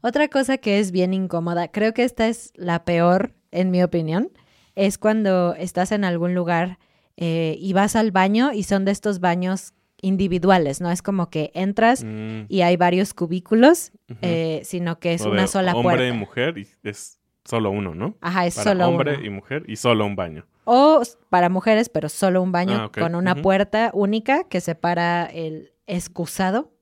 Otra 0.03 0.29
cosa 0.29 0.59
que 0.59 0.79
es 0.79 0.93
bien 0.93 1.15
incómoda, 1.15 1.69
creo 1.69 1.93
que 1.93 2.05
esta 2.05 2.29
es 2.29 2.53
la 2.55 2.85
peor, 2.85 3.35
en 3.51 3.71
mi 3.71 3.83
opinión, 3.83 4.31
es 4.77 4.99
cuando 4.99 5.55
estás 5.55 5.91
en 5.91 6.05
algún 6.05 6.35
lugar 6.35 6.79
eh, 7.17 7.57
y 7.59 7.73
vas 7.73 7.97
al 7.97 8.13
baño 8.13 8.53
y 8.53 8.63
son 8.63 8.85
de 8.85 8.93
estos 8.93 9.21
baños 9.21 9.73
individuales, 10.03 10.81
¿no? 10.81 10.91
Es 10.91 11.03
como 11.03 11.31
que 11.31 11.51
entras 11.55 12.05
Mm, 12.05 12.43
y 12.49 12.63
hay 12.63 12.77
varios 12.77 13.15
cubículos, 13.15 13.93
eh, 14.23 14.61
sino 14.65 14.99
que 14.99 15.15
es 15.15 15.23
O 15.23 15.31
una 15.31 15.47
sola 15.47 15.75
hombre 15.75 15.97
puerta. 15.97 16.09
y 16.09 16.13
mujer 16.13 16.59
y 16.59 16.67
es 16.83 17.19
solo 17.45 17.71
uno, 17.71 17.95
¿no? 17.95 18.17
Ajá, 18.21 18.47
es 18.47 18.55
Para 18.57 18.71
solo 18.71 18.89
hombre 18.89 19.17
uno. 19.17 19.25
y 19.27 19.31
mujer 19.31 19.63
y 19.67 19.77
solo 19.77 20.05
un 20.07 20.17
baño. 20.17 20.47
O 20.65 21.01
para 21.31 21.49
mujeres, 21.49 21.89
pero 21.89 22.09
solo 22.09 22.43
un 22.43 22.51
baño 22.53 22.75
Ah, 22.87 22.91
con 22.93 23.15
una 23.15 23.37
puerta 23.37 23.91
única 23.95 24.45
que 24.49 24.61
separa 24.61 25.25
el 25.27 25.73
excusado 25.87 26.73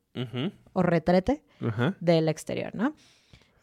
o 0.72 0.82
retrete 0.82 1.42
del 2.00 2.28
exterior, 2.28 2.74
¿no? 2.74 2.94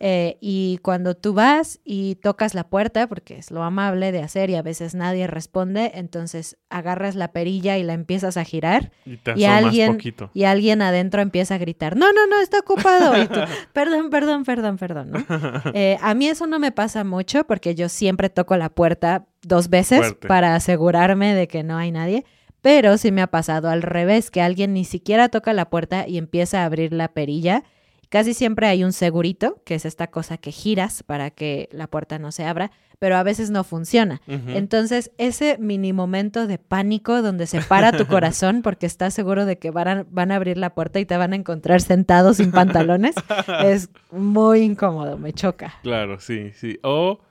Eh, 0.03 0.39
y 0.41 0.79
cuando 0.81 1.13
tú 1.13 1.35
vas 1.35 1.79
y 1.85 2.15
tocas 2.15 2.55
la 2.55 2.63
puerta, 2.63 3.05
porque 3.05 3.37
es 3.37 3.51
lo 3.51 3.61
amable 3.61 4.11
de 4.11 4.23
hacer 4.23 4.49
y 4.49 4.55
a 4.55 4.63
veces 4.63 4.95
nadie 4.95 5.27
responde, 5.27 5.91
entonces 5.93 6.57
agarras 6.71 7.13
la 7.13 7.31
perilla 7.33 7.77
y 7.77 7.83
la 7.83 7.93
empiezas 7.93 8.35
a 8.35 8.43
girar 8.43 8.91
Y 9.05 9.17
te 9.17 9.33
y 9.35 9.45
alguien, 9.45 9.91
poquito. 9.93 10.31
y 10.33 10.45
alguien 10.45 10.81
adentro 10.81 11.21
empieza 11.21 11.53
a 11.53 11.57
gritar, 11.59 11.95
no, 11.95 12.11
no, 12.13 12.25
no, 12.25 12.41
está 12.41 12.57
ocupado. 12.57 13.15
Y 13.21 13.27
tú, 13.27 13.41
perdón, 13.73 14.09
perdón, 14.09 14.43
perdón, 14.43 14.77
perdón, 14.77 15.11
¿no? 15.11 15.19
Eh, 15.75 15.99
a 16.01 16.15
mí 16.15 16.27
eso 16.27 16.47
no 16.47 16.57
me 16.57 16.71
pasa 16.71 17.03
mucho 17.03 17.43
porque 17.45 17.75
yo 17.75 17.87
siempre 17.87 18.31
toco 18.31 18.57
la 18.57 18.69
puerta 18.69 19.27
dos 19.43 19.69
veces 19.69 19.99
Fuerte. 19.99 20.27
para 20.27 20.55
asegurarme 20.55 21.35
de 21.35 21.47
que 21.47 21.61
no 21.61 21.77
hay 21.77 21.91
nadie. 21.91 22.25
Pero 22.61 22.97
sí 22.97 23.11
me 23.11 23.21
ha 23.21 23.27
pasado 23.27 23.69
al 23.69 23.83
revés, 23.83 24.31
que 24.31 24.41
alguien 24.41 24.73
ni 24.73 24.83
siquiera 24.83 25.29
toca 25.29 25.53
la 25.53 25.69
puerta 25.69 26.07
y 26.07 26.17
empieza 26.17 26.61
a 26.63 26.65
abrir 26.65 26.91
la 26.91 27.07
perilla. 27.09 27.63
Casi 28.11 28.33
siempre 28.33 28.67
hay 28.67 28.83
un 28.83 28.91
segurito, 28.91 29.61
que 29.63 29.73
es 29.75 29.85
esta 29.85 30.07
cosa 30.07 30.37
que 30.37 30.51
giras 30.51 31.01
para 31.01 31.31
que 31.31 31.69
la 31.71 31.87
puerta 31.87 32.19
no 32.19 32.33
se 32.33 32.43
abra, 32.45 32.69
pero 32.99 33.15
a 33.15 33.23
veces 33.23 33.49
no 33.51 33.63
funciona. 33.63 34.21
Entonces, 34.27 35.11
ese 35.17 35.57
mini 35.59 35.93
momento 35.93 36.45
de 36.45 36.57
pánico 36.57 37.21
donde 37.21 37.47
se 37.47 37.61
para 37.61 37.93
tu 37.93 38.05
corazón 38.07 38.63
porque 38.63 38.85
estás 38.85 39.13
seguro 39.13 39.45
de 39.45 39.57
que 39.57 39.71
van 39.71 39.87
a, 39.87 40.05
van 40.09 40.31
a 40.31 40.35
abrir 40.35 40.57
la 40.57 40.75
puerta 40.75 40.99
y 40.99 41.05
te 41.05 41.15
van 41.15 41.31
a 41.31 41.37
encontrar 41.37 41.79
sentado 41.81 42.33
sin 42.33 42.51
pantalones, 42.51 43.15
es 43.63 43.89
muy 44.11 44.59
incómodo, 44.59 45.17
me 45.17 45.31
choca. 45.31 45.73
Claro, 45.81 46.19
sí, 46.19 46.51
sí. 46.53 46.79
O 46.83 47.21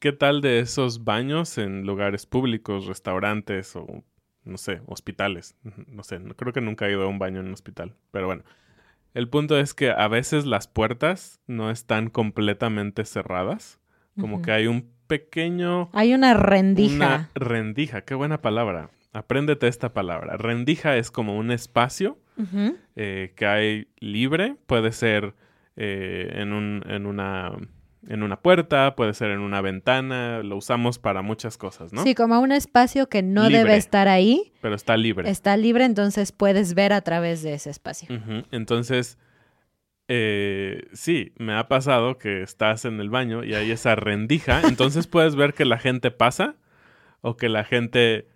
qué 0.00 0.12
tal 0.12 0.42
de 0.42 0.58
esos 0.60 1.02
baños 1.02 1.56
en 1.56 1.86
lugares 1.86 2.26
públicos, 2.26 2.86
restaurantes 2.86 3.74
o 3.74 3.86
no 4.44 4.58
sé, 4.58 4.82
hospitales. 4.86 5.56
No 5.86 6.02
sé, 6.02 6.18
no- 6.18 6.36
creo 6.36 6.52
que 6.52 6.60
nunca 6.60 6.86
he 6.86 6.92
ido 6.92 7.04
a 7.04 7.08
un 7.08 7.18
baño 7.18 7.40
en 7.40 7.46
un 7.46 7.54
hospital, 7.54 7.94
pero 8.10 8.26
bueno. 8.26 8.44
El 9.14 9.28
punto 9.28 9.58
es 9.58 9.74
que 9.74 9.90
a 9.90 10.08
veces 10.08 10.46
las 10.46 10.68
puertas 10.68 11.40
no 11.46 11.70
están 11.70 12.10
completamente 12.10 13.04
cerradas, 13.04 13.80
como 14.18 14.42
que 14.42 14.52
hay 14.52 14.66
un 14.66 14.90
pequeño 15.06 15.90
Hay 15.92 16.14
una 16.14 16.34
rendija. 16.34 16.94
Una 16.94 17.30
rendija, 17.34 18.02
qué 18.02 18.14
buena 18.14 18.40
palabra. 18.40 18.90
Apréndete 19.12 19.66
esta 19.66 19.92
palabra. 19.92 20.36
Rendija 20.36 20.96
es 20.96 21.10
como 21.10 21.36
un 21.36 21.50
espacio 21.50 22.18
eh, 22.94 23.32
que 23.34 23.46
hay 23.46 23.88
libre. 23.98 24.56
Puede 24.66 24.92
ser 24.92 25.34
eh, 25.74 26.30
en, 26.34 26.52
un, 26.52 26.84
en, 26.86 27.06
una, 27.06 27.52
en 28.08 28.22
una 28.22 28.40
puerta, 28.40 28.94
puede 28.96 29.12
ser 29.14 29.30
en 29.30 29.40
una 29.40 29.60
ventana. 29.60 30.42
Lo 30.42 30.56
usamos 30.56 30.98
para 30.98 31.22
muchas 31.22 31.58
cosas, 31.58 31.92
¿no? 31.92 32.02
Sí, 32.02 32.14
como 32.14 32.40
un 32.40 32.52
espacio 32.52 33.08
que 33.08 33.22
no 33.22 33.42
Libre. 33.48 33.58
debe 33.58 33.76
estar 33.76 34.08
ahí, 34.08 34.52
Pero 34.62 34.74
está 34.74 34.96
libre. 34.96 35.28
está 35.30 35.56
libre, 35.56 35.84
entonces 35.84 36.32
puedes 36.32 36.74
ver 36.74 36.92
a 36.92 37.00
través 37.02 37.42
de 37.42 37.54
ese 37.54 37.70
espacio. 37.70 38.08
Entonces, 38.50 39.18
eh, 40.08 40.88
sí, 40.92 41.32
me 41.38 41.54
ha 41.54 41.68
pasado 41.68 42.18
que 42.18 42.42
estás 42.42 42.84
en 42.84 43.00
el 43.00 43.10
baño 43.10 43.44
y 43.44 43.54
hay 43.54 43.70
esa 43.70 43.94
rendija. 43.94 44.60
Entonces 44.66 45.06
puedes 45.06 45.36
ver 45.36 45.54
que 45.54 45.64
la 45.64 45.78
gente 45.78 46.10
pasa 46.10 46.56
o 47.20 47.36
que 47.36 47.48
la 47.48 47.64
gente 47.64 48.26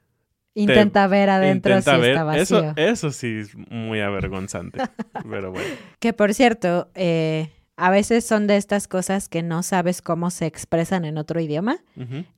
Intenta 0.57 1.09
ver 1.09 1.31
adentro 1.31 1.72
intenta 1.77 1.96
si 1.96 2.00
ver. 2.00 2.11
está 2.12 2.22
vacío. 2.22 2.42
Eso, 2.42 2.72
eso 2.77 3.11
sí 3.11 3.38
es 3.40 3.57
muy 3.57 4.00
avergonzante. 4.00 4.79
Pero 5.29 5.50
bueno. 5.50 5.66
Que 5.98 6.12
por 6.12 6.33
cierto, 6.33 6.90
eh, 6.94 7.50
a 7.76 7.90
veces 7.90 8.24
son 8.24 8.46
de 8.46 8.56
estas 8.56 8.87
cosas 8.87 9.28
que 9.28 9.42
no 9.42 9.62
sabes 9.62 10.00
cómo 10.00 10.30
se 10.30 10.46
expresan 10.46 11.04
en 11.04 11.18
otro 11.18 11.40
idioma. 11.40 11.78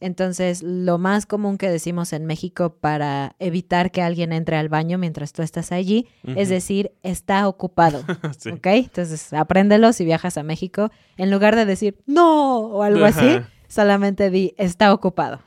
Entonces, 0.00 0.62
lo 0.62 0.96
más 0.98 1.26
común 1.26 1.58
que 1.58 1.68
decimos 1.68 2.12
en 2.12 2.24
México 2.24 2.76
para 2.80 3.36
evitar 3.38 3.90
que 3.90 4.00
alguien 4.00 4.32
entre 4.32 4.56
al 4.56 4.68
baño 4.68 4.96
mientras 4.96 5.32
tú 5.32 5.42
estás 5.42 5.72
allí 5.72 6.06
es 6.24 6.48
decir, 6.48 6.92
está 7.02 7.48
ocupado. 7.48 8.02
Sí. 8.38 8.50
¿Ok? 8.50 8.66
Entonces, 8.66 9.32
apréndelo 9.32 9.92
si 9.92 10.04
viajas 10.04 10.36
a 10.36 10.42
México. 10.42 10.90
En 11.16 11.30
lugar 11.30 11.56
de 11.56 11.64
decir 11.64 11.96
no 12.06 12.58
o 12.58 12.82
algo 12.82 13.04
así, 13.04 13.40
solamente 13.68 14.30
di 14.30 14.54
está 14.58 14.92
ocupado. 14.92 15.40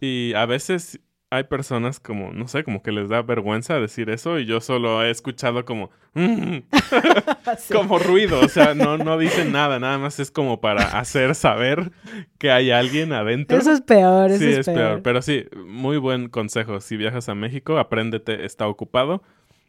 Y 0.00 0.32
a 0.34 0.46
veces 0.46 1.00
hay 1.32 1.44
personas 1.44 2.00
como, 2.00 2.32
no 2.32 2.48
sé, 2.48 2.64
como 2.64 2.82
que 2.82 2.90
les 2.90 3.08
da 3.08 3.22
vergüenza 3.22 3.78
decir 3.78 4.10
eso 4.10 4.40
y 4.40 4.46
yo 4.46 4.60
solo 4.60 5.02
he 5.04 5.10
escuchado 5.10 5.64
como, 5.64 5.90
"Mm", 6.14 6.58
como 7.72 7.98
ruido, 8.00 8.40
o 8.40 8.48
sea, 8.48 8.74
no, 8.74 8.98
no 8.98 9.16
dicen 9.16 9.52
nada, 9.52 9.78
nada 9.78 9.96
más 9.98 10.18
es 10.18 10.32
como 10.32 10.60
para 10.60 10.98
hacer 10.98 11.36
saber 11.36 11.92
que 12.38 12.50
hay 12.50 12.72
alguien 12.72 13.12
adentro. 13.12 13.56
Eso 13.56 13.72
es 13.72 13.80
peor, 13.80 14.30
eso 14.30 14.40
sí, 14.40 14.50
es, 14.50 14.58
es 14.58 14.74
peor. 14.74 15.02
Pero 15.02 15.22
sí, 15.22 15.46
muy 15.66 15.98
buen 15.98 16.28
consejo. 16.28 16.80
Si 16.80 16.96
viajas 16.96 17.28
a 17.28 17.34
México, 17.36 17.78
apréndete, 17.78 18.44
está 18.44 18.66
ocupado. 18.66 19.22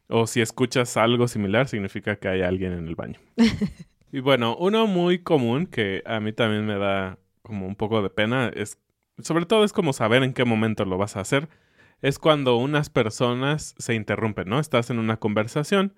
O 0.07 0.27
si 0.27 0.41
escuchas 0.41 0.97
algo 0.97 1.27
similar, 1.27 1.67
significa 1.67 2.15
que 2.17 2.27
hay 2.27 2.41
alguien 2.41 2.73
en 2.73 2.87
el 2.87 2.95
baño. 2.95 3.19
y 4.11 4.19
bueno, 4.19 4.57
uno 4.57 4.87
muy 4.87 5.19
común 5.19 5.67
que 5.67 6.01
a 6.05 6.19
mí 6.19 6.33
también 6.33 6.65
me 6.65 6.77
da 6.77 7.17
como 7.43 7.65
un 7.67 7.75
poco 7.75 8.01
de 8.01 8.09
pena 8.09 8.51
es, 8.53 8.77
sobre 9.23 9.45
todo 9.45 9.63
es 9.63 9.73
como 9.73 9.93
saber 9.93 10.23
en 10.23 10.33
qué 10.33 10.45
momento 10.45 10.85
lo 10.85 10.97
vas 10.97 11.15
a 11.17 11.21
hacer. 11.21 11.49
Es 12.01 12.17
cuando 12.19 12.55
unas 12.57 12.89
personas 12.89 13.75
se 13.77 13.93
interrumpen, 13.93 14.49
¿no? 14.49 14.59
Estás 14.59 14.89
en 14.89 14.99
una 14.99 15.17
conversación 15.17 15.93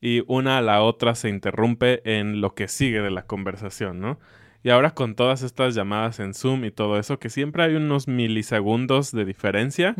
y 0.00 0.22
una 0.26 0.58
a 0.58 0.62
la 0.62 0.82
otra 0.82 1.14
se 1.14 1.28
interrumpe 1.28 2.00
en 2.04 2.40
lo 2.40 2.54
que 2.54 2.68
sigue 2.68 3.00
de 3.02 3.10
la 3.10 3.26
conversación, 3.26 4.00
¿no? 4.00 4.18
Y 4.64 4.70
ahora 4.70 4.92
con 4.92 5.14
todas 5.16 5.42
estas 5.42 5.74
llamadas 5.74 6.20
en 6.20 6.34
Zoom 6.34 6.64
y 6.64 6.70
todo 6.70 6.98
eso, 6.98 7.18
que 7.18 7.30
siempre 7.30 7.64
hay 7.64 7.74
unos 7.74 8.06
milisegundos 8.08 9.12
de 9.12 9.24
diferencia, 9.24 9.94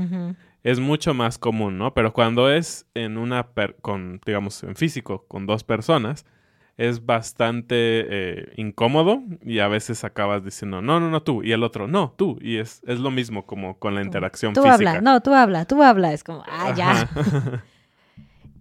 es 0.63 0.79
mucho 0.81 1.15
más 1.15 1.39
común, 1.39 1.79
¿no? 1.79 1.93
Pero 1.95 2.13
cuando 2.13 2.51
es 2.51 2.87
en 2.95 3.19
una, 3.19 3.49
per- 3.49 3.77
con, 3.83 4.21
digamos, 4.25 4.63
en 4.63 4.77
físico, 4.77 5.25
con 5.27 5.47
dos 5.47 5.65
personas, 5.65 6.25
es 6.89 7.07
bastante 7.07 7.75
eh, 7.77 8.53
incómodo 8.57 9.23
y 9.43 9.61
a 9.61 9.69
veces 9.69 10.05
acabas 10.05 10.45
diciendo, 10.45 10.83
no, 10.83 11.01
no, 11.01 11.11
no, 11.11 11.23
tú, 11.23 11.43
y 11.43 11.53
el 11.53 11.63
otro, 11.63 11.87
no, 11.89 12.15
tú, 12.17 12.39
y 12.41 12.57
es, 12.59 12.83
es 12.87 12.99
lo 12.99 13.11
mismo 13.11 13.47
como 13.47 13.79
con 13.79 13.95
la 13.95 14.03
interacción 14.03 14.53
Tú 14.55 14.63
física. 14.63 14.75
habla, 14.75 15.01
no, 15.01 15.21
tú 15.21 15.33
habla, 15.35 15.65
tú 15.65 15.83
habla. 15.83 16.13
Es 16.13 16.25
como, 16.25 16.43
ah, 16.47 16.75
ya. 16.77 17.09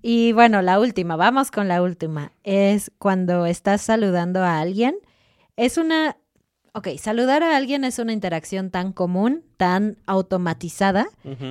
Y 0.01 0.31
bueno, 0.31 0.61
la 0.61 0.79
última, 0.79 1.15
vamos 1.15 1.51
con 1.51 1.67
la 1.67 1.81
última. 1.81 2.31
Es 2.43 2.91
cuando 2.97 3.45
estás 3.45 3.81
saludando 3.81 4.43
a 4.43 4.59
alguien. 4.59 4.95
Es 5.57 5.77
una, 5.77 6.17
ok, 6.73 6.87
saludar 6.97 7.43
a 7.43 7.55
alguien 7.55 7.83
es 7.83 7.99
una 7.99 8.13
interacción 8.13 8.71
tan 8.71 8.93
común, 8.93 9.43
tan 9.57 9.97
automatizada, 10.07 11.07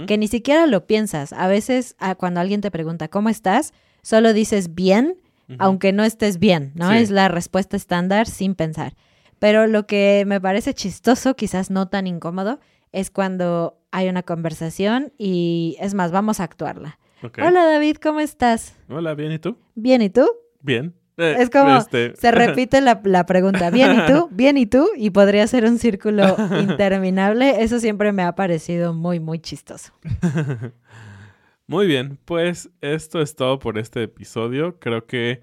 que 0.07 0.19
ni 0.19 0.27
siquiera 0.27 0.67
lo 0.67 0.87
piensas. 0.87 1.33
A 1.33 1.47
veces 1.47 1.95
ah, 2.01 2.17
cuando 2.17 2.41
alguien 2.41 2.61
te 2.61 2.73
pregunta, 2.73 3.07
¿cómo 3.09 3.29
estás? 3.29 3.73
Solo 4.03 4.33
dices 4.33 4.75
bien, 4.75 5.17
aunque 5.59 5.93
no 5.93 6.05
estés 6.05 6.39
bien, 6.39 6.73
¿no? 6.75 6.91
Sí. 6.91 6.97
Es 6.99 7.11
la 7.11 7.29
respuesta 7.29 7.77
estándar 7.77 8.27
sin 8.27 8.55
pensar. 8.55 8.95
Pero 9.39 9.67
lo 9.67 9.87
que 9.87 10.25
me 10.27 10.41
parece 10.41 10.75
chistoso, 10.75 11.35
quizás 11.35 11.71
no 11.71 11.89
tan 11.89 12.07
incómodo, 12.07 12.61
es 12.93 13.11
cuando 13.11 13.79
hay 13.91 14.09
una 14.09 14.23
conversación 14.23 15.13
y 15.19 15.77
es 15.81 15.95
más, 15.95 16.13
vamos 16.13 16.41
a 16.41 16.45
actuarla. 16.45 16.99
Hola 17.43 17.65
David, 17.65 17.97
¿cómo 18.03 18.21
estás? 18.21 18.77
Hola, 18.89 19.15
¿bien 19.15 19.33
y 19.33 19.39
tú? 19.39 19.57
Bien, 19.75 20.01
¿y 20.03 20.11
tú? 20.11 20.27
Bien. 20.63 20.95
Eh, 21.19 21.37
Es 21.39 21.51
como, 21.51 21.77
este, 21.77 22.15
se 22.17 22.31
repite 22.33 22.81
la, 22.81 23.01
la 23.05 23.27
pregunta, 23.27 23.69
¿bien 23.71 23.93
y 23.93 24.07
tú? 24.13 24.29
¿Bien 24.33 24.57
y 24.57 24.65
tú? 24.67 24.89
Y 24.97 25.11
podría 25.11 25.47
ser 25.47 25.65
un 25.67 25.79
círculo 25.79 26.37
interminable. 26.61 27.63
Eso 27.63 27.79
siempre 27.79 28.13
me 28.13 28.23
ha 28.23 28.35
parecido 28.35 28.95
muy, 28.95 29.21
muy 29.21 29.39
chistoso. 29.39 29.93
Muy 31.71 31.87
bien, 31.87 32.19
pues 32.25 32.69
esto 32.81 33.23
es 33.23 33.37
todo 33.37 33.61
por 33.61 33.79
este 33.79 34.03
episodio. 34.03 34.81
Creo 34.81 35.07
que 35.07 35.41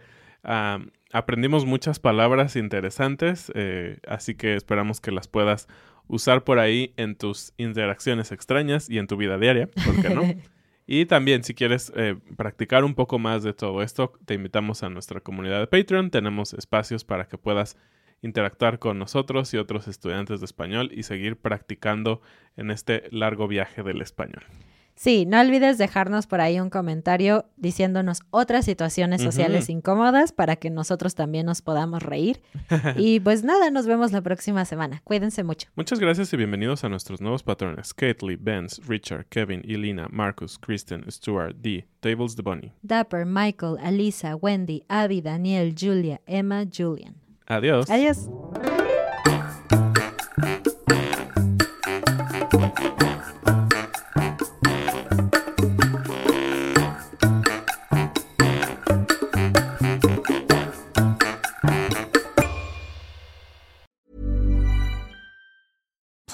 aprendimos 1.13 1.65
muchas 1.65 1.99
palabras 1.99 2.57
interesantes, 2.57 3.49
eh, 3.55 3.99
así 4.05 4.35
que 4.35 4.55
esperamos 4.55 4.99
que 4.99 5.11
las 5.11 5.29
puedas 5.29 5.69
usar 6.07 6.43
por 6.43 6.59
ahí 6.59 6.93
en 6.97 7.15
tus 7.15 7.53
interacciones 7.55 8.33
extrañas 8.33 8.89
y 8.89 8.97
en 8.97 9.07
tu 9.07 9.15
vida 9.15 9.37
diaria, 9.37 9.69
¿por 9.85 10.01
qué 10.01 10.09
no? 10.09 10.23
Y 10.85 11.05
también, 11.05 11.45
si 11.45 11.53
quieres 11.53 11.93
eh, 11.95 12.17
practicar 12.35 12.83
un 12.83 12.93
poco 12.93 13.19
más 13.19 13.43
de 13.43 13.53
todo 13.53 13.81
esto, 13.81 14.11
te 14.25 14.33
invitamos 14.33 14.83
a 14.83 14.89
nuestra 14.89 15.21
comunidad 15.21 15.61
de 15.61 15.67
Patreon. 15.67 16.11
Tenemos 16.11 16.53
espacios 16.53 17.05
para 17.05 17.29
que 17.29 17.37
puedas 17.37 17.77
interactuar 18.21 18.79
con 18.79 18.99
nosotros 18.99 19.53
y 19.53 19.57
otros 19.57 19.87
estudiantes 19.87 20.41
de 20.41 20.45
español 20.45 20.91
y 20.93 21.03
seguir 21.03 21.37
practicando 21.37 22.21
en 22.57 22.71
este 22.71 23.03
largo 23.11 23.47
viaje 23.47 23.81
del 23.83 24.01
español. 24.01 24.43
Sí, 24.97 25.27
no 25.27 25.39
olvides 25.39 25.77
dejarnos 25.77 26.25
por 26.25 26.41
ahí 26.41 26.59
un 26.59 26.71
comentario 26.71 27.45
diciéndonos 27.55 28.21
otras 28.31 28.65
situaciones 28.65 29.21
sociales 29.21 29.69
incómodas 29.69 30.31
para 30.31 30.55
que 30.55 30.71
nosotros 30.71 31.13
también 31.13 31.45
nos 31.45 31.61
podamos 31.61 32.01
reír. 32.01 32.41
Y 32.97 33.19
pues 33.19 33.43
nada, 33.43 33.69
nos 33.69 33.85
vemos 33.85 34.11
la 34.11 34.21
próxima 34.21 34.65
semana. 34.65 35.01
Cuídense 35.03 35.43
mucho. 35.43 35.69
Muchas 35.75 35.99
gracias 35.99 36.33
y 36.33 36.37
bienvenidos 36.37 36.83
a 36.83 36.89
nuestros 36.89 37.21
nuevos 37.21 37.43
patrones. 37.43 37.93
Kately, 37.93 38.37
Benz, 38.37 38.81
Richard, 38.87 39.27
Kevin, 39.29 39.61
Elina, 39.65 40.07
Marcus, 40.09 40.57
Kristen, 40.57 41.05
Stuart, 41.11 41.57
D, 41.61 41.85
Tables 41.99 42.35
the 42.35 42.41
Bunny. 42.41 42.73
Dapper, 42.81 43.25
Michael, 43.25 43.77
Alisa, 43.79 44.35
Wendy, 44.35 44.83
Abby, 44.89 45.21
Daniel, 45.21 45.75
Julia, 45.77 46.21
Emma, 46.25 46.65
Julian. 46.65 47.15
Adiós. 47.47 47.89
Adiós. 47.89 48.27